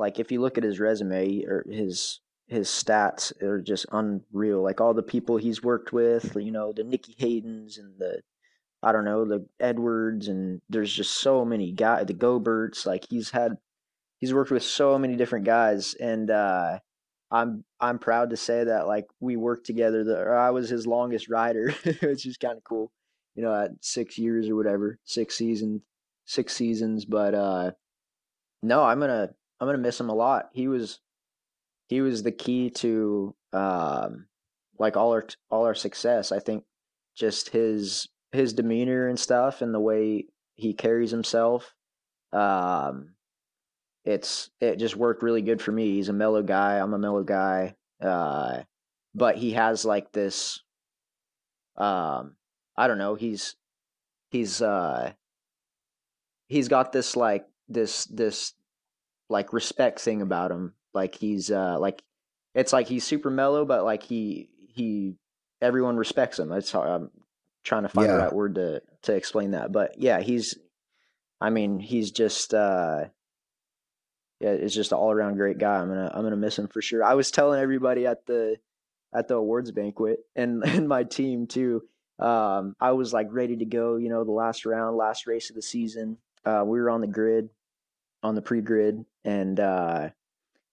[0.00, 4.60] like if you look at his resume or his his stats are just unreal.
[4.62, 8.22] Like all the people he's worked with, you know, the Nicky Haydens and the
[8.82, 13.30] I don't know, the Edwards and there's just so many guys, the Goberts, like he's
[13.30, 13.58] had
[14.18, 16.78] he's worked with so many different guys, and uh,
[17.30, 20.02] I'm I'm proud to say that like we worked together.
[20.02, 22.90] The, or I was his longest rider, which is kind of cool.
[23.34, 25.82] You know, at six years or whatever, six seasons,
[26.24, 27.04] six seasons.
[27.04, 27.72] But uh,
[28.62, 29.30] no, I'm gonna
[29.60, 30.48] I'm gonna miss him a lot.
[30.52, 31.00] He was
[31.88, 34.26] he was the key to um,
[34.78, 36.32] like all our all our success.
[36.32, 36.64] I think
[37.14, 41.74] just his his demeanor and stuff, and the way he carries himself.
[42.32, 43.14] Um,
[44.04, 45.94] it's it just worked really good for me.
[45.94, 46.78] He's a mellow guy.
[46.78, 47.74] I'm a mellow guy.
[48.00, 48.62] Uh,
[49.14, 50.62] but he has like this.
[51.76, 52.36] Um,
[52.76, 53.14] I don't know.
[53.14, 53.56] He's
[54.30, 55.12] he's uh
[56.48, 58.54] he's got this like this this
[59.30, 60.74] like respect thing about him.
[60.92, 62.02] Like he's uh like
[62.54, 65.14] it's like he's super mellow, but like he he
[65.62, 66.48] everyone respects him.
[66.48, 67.10] That's how I'm
[67.64, 68.16] trying to find yeah.
[68.16, 69.72] the right word to to explain that.
[69.72, 70.58] But yeah, he's
[71.40, 73.04] I mean, he's just uh
[74.40, 75.76] yeah, it's just an all around great guy.
[75.76, 77.04] I'm gonna I'm gonna miss him for sure.
[77.04, 78.56] I was telling everybody at the
[79.14, 81.82] at the awards banquet and and my team too.
[82.18, 83.96] Um, I was like ready to go.
[83.96, 86.18] You know, the last round, last race of the season.
[86.44, 87.50] Uh, we were on the grid,
[88.22, 90.10] on the pre grid, and uh,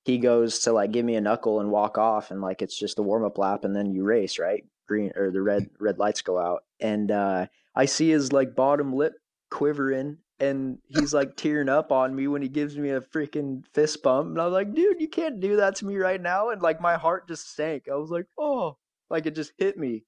[0.06, 3.00] he goes to like give me a knuckle and walk off, and like it's just
[3.00, 4.64] a warm up lap, and then you race right.
[4.88, 8.94] Green or the red red lights go out, and uh, I see his like bottom
[8.94, 9.14] lip
[9.50, 14.04] quivering and he's like tearing up on me when he gives me a freaking fist
[14.04, 16.82] bump and i'm like dude you can't do that to me right now and like
[16.82, 18.78] my heart just sank i was like oh
[19.10, 20.04] like it just hit me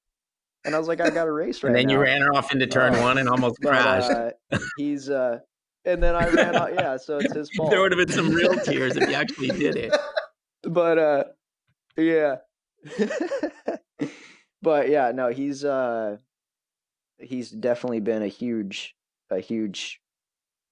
[0.65, 1.93] and i was like i got a race right and then now.
[1.93, 5.39] you ran off into turn uh, one and almost but, crashed uh, he's uh
[5.89, 8.29] and then i ran out yeah so it's his fault there would have been some
[8.31, 9.93] real tears if he actually did it.
[10.61, 11.23] But uh
[11.95, 12.37] yeah.
[14.61, 16.17] But yeah no he's uh
[17.17, 18.95] he's definitely been a huge
[19.29, 20.01] a huge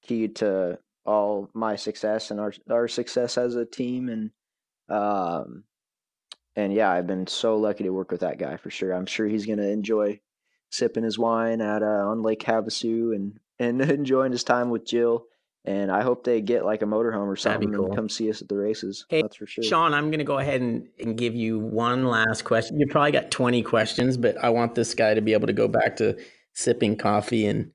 [0.03, 4.31] key to all my success and our our success as a team and
[4.89, 5.63] um
[6.57, 8.91] and yeah I've been so lucky to work with that guy for sure.
[8.91, 10.19] I'm sure he's gonna enjoy
[10.69, 15.25] sipping his wine at uh, on Lake Havasu and and enjoying his time with Jill
[15.67, 17.87] and I hope they get like a motorhome or something cool.
[17.87, 19.05] and come see us at the races.
[19.09, 19.65] Hey, That's for sure.
[19.65, 22.79] Sean, I'm going to go ahead and, and give you one last question.
[22.79, 25.67] You probably got 20 questions, but I want this guy to be able to go
[25.67, 26.17] back to
[26.53, 27.71] sipping coffee and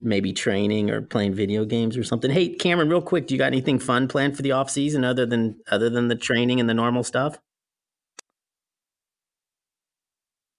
[0.00, 2.30] maybe training or playing video games or something.
[2.30, 5.26] Hey, Cameron, real quick, do you got anything fun planned for the off season other
[5.26, 7.38] than other than the training and the normal stuff?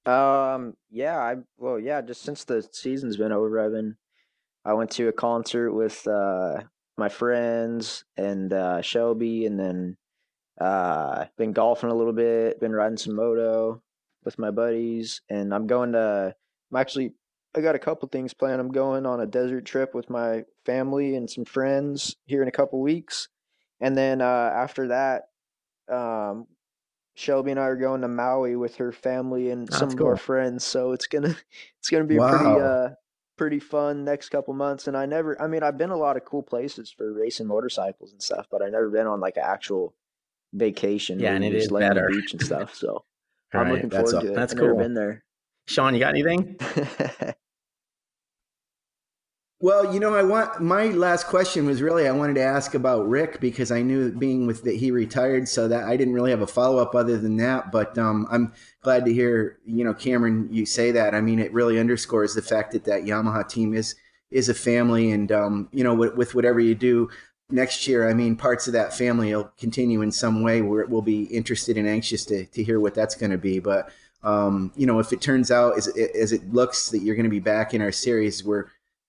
[0.05, 3.97] Um, yeah, I well, yeah, just since the season's been over, I've been
[4.67, 6.61] I went to a concert with uh
[6.97, 9.97] my friends and uh Shelby and then
[10.59, 13.81] uh been golfing a little bit, been riding some moto
[14.25, 16.35] with my buddies and I'm going to
[16.71, 17.13] I'm actually
[17.55, 18.59] I got a couple things planned.
[18.59, 22.51] I'm going on a desert trip with my family and some friends here in a
[22.51, 23.29] couple weeks,
[23.79, 25.29] and then uh, after that,
[25.91, 26.45] um,
[27.15, 30.05] Shelby and I are going to Maui with her family and That's some cool.
[30.07, 30.65] of our friends.
[30.65, 31.35] So it's gonna
[31.79, 32.29] it's gonna be wow.
[32.29, 32.89] pretty uh
[33.37, 34.87] pretty fun next couple months.
[34.87, 38.11] And I never, I mean, I've been a lot of cool places for racing motorcycles
[38.11, 39.93] and stuff, but I never been on like an actual
[40.53, 41.19] vacation.
[41.19, 42.09] Yeah, and it is better.
[42.09, 42.75] beach and stuff.
[42.75, 43.05] So
[43.53, 43.73] I'm right.
[43.73, 44.35] looking forward That's to it.
[44.35, 44.67] That's I've cool.
[44.67, 45.23] Never been there.
[45.67, 46.57] Sean, you got anything?
[49.59, 53.09] Well, you know, I want my last question was really I wanted to ask about
[53.09, 56.43] Rick because I knew being with that he retired, so that I didn't really have
[56.43, 57.71] a follow up other than that.
[57.71, 61.15] But um, I'm glad to hear you know Cameron you say that.
[61.15, 63.95] I mean, it really underscores the fact that that Yamaha team is
[64.29, 67.09] is a family, and um, you know, with, with whatever you do
[67.49, 70.61] next year, I mean, parts of that family will continue in some way.
[70.61, 73.91] We'll be interested and anxious to to hear what that's going to be, but.
[74.23, 77.29] Um, you know, if it turns out as, as it looks that you're going to
[77.29, 78.65] be back in our series, we're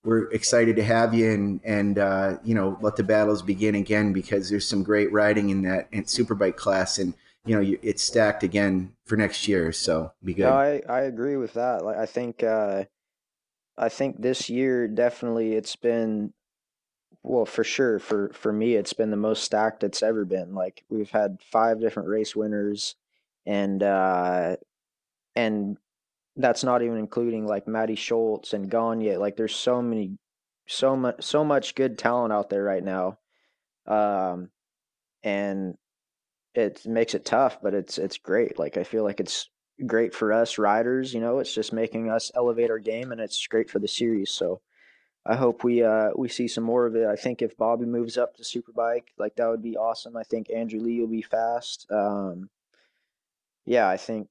[0.08, 4.14] we're excited to have you and and uh, you know let the battles begin again
[4.14, 7.12] because there's some great riding in that in superbike class and
[7.44, 10.44] you know it's stacked again for next year so be good.
[10.44, 11.84] No, I I agree with that.
[11.84, 12.84] Like I think uh,
[13.76, 16.32] I think this year definitely it's been
[17.22, 20.54] well for sure for for me it's been the most stacked it's ever been.
[20.54, 22.96] Like we've had five different race winners
[23.44, 24.56] and uh
[25.36, 25.76] and
[26.38, 29.16] that's not even including like Maddie Scholtz and Gagne.
[29.16, 30.16] Like there's so many,
[30.66, 33.18] so much, so much good talent out there right now,
[33.86, 34.50] um,
[35.22, 35.76] and
[36.54, 38.58] it makes it tough, but it's it's great.
[38.58, 39.50] Like I feel like it's
[39.84, 41.12] great for us riders.
[41.12, 44.30] You know, it's just making us elevate our game, and it's great for the series.
[44.30, 44.60] So.
[45.26, 47.06] I hope we uh, we see some more of it.
[47.06, 50.16] I think if Bobby moves up to Superbike, like that would be awesome.
[50.16, 51.86] I think Andrew Lee will be fast.
[51.90, 52.48] Um,
[53.66, 54.28] yeah, I think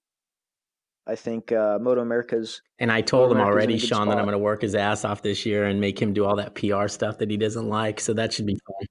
[1.08, 2.62] I think uh, Moto America's.
[2.80, 4.08] And I told him already, Sean, spot.
[4.10, 6.36] that I'm going to work his ass off this year and make him do all
[6.36, 8.00] that PR stuff that he doesn't like.
[8.00, 8.88] So that should be fun.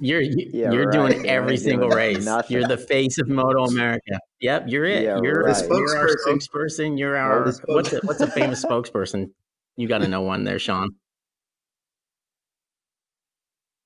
[0.00, 0.92] You're you, yeah, you're right.
[0.92, 2.24] doing every single race.
[2.24, 2.56] Nothing.
[2.56, 4.18] You're the face of Moto America.
[4.40, 5.04] Yep, you're it.
[5.04, 5.68] Yeah, you're, right.
[5.68, 6.98] you're our spokesperson.
[6.98, 9.30] You're our what's a, what's a famous spokesperson?
[9.76, 10.90] You got to know one there, Sean.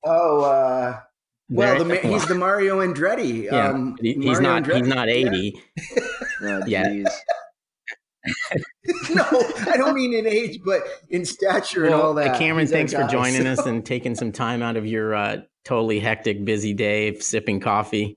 [0.04, 1.00] Oh, uh,
[1.51, 3.44] well, the, he's the Mario Andretti.
[3.44, 4.62] Yeah, um, he's Mario not.
[4.64, 4.76] Andretti.
[4.78, 5.62] He's not eighty.
[6.66, 7.05] Yeah.
[8.53, 8.55] oh,
[9.14, 9.24] no,
[9.72, 12.38] I don't mean in age, but in stature well, and all that.
[12.38, 13.53] Cameron, he's thanks for joining so.
[13.53, 17.61] us and taking some time out of your uh, totally hectic, busy day, of sipping
[17.61, 18.16] coffee.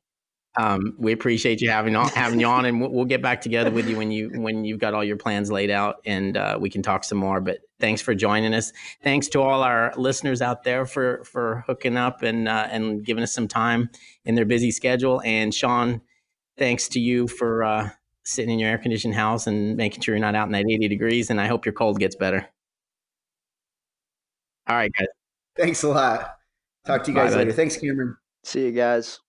[0.57, 3.71] Um, we appreciate you having on, having you on, and we'll, we'll, get back together
[3.71, 6.69] with you when you when you've got all your plans laid out, and uh, we
[6.69, 7.39] can talk some more.
[7.39, 8.71] But thanks for joining us.
[9.03, 13.23] Thanks to all our listeners out there for for hooking up and uh, and giving
[13.23, 13.89] us some time
[14.23, 15.21] in their busy schedule.
[15.25, 16.01] And Sean,
[16.57, 17.89] thanks to you for uh,
[18.23, 20.87] sitting in your air conditioned house and making sure you're not out in that 80
[20.87, 21.29] degrees.
[21.29, 22.47] And I hope your cold gets better.
[24.67, 25.07] All right, guys.
[25.57, 26.35] Thanks a lot.
[26.85, 27.51] Talk to you guys Bye, later.
[27.51, 28.15] Thanks, Cameron.
[28.43, 29.19] See you guys.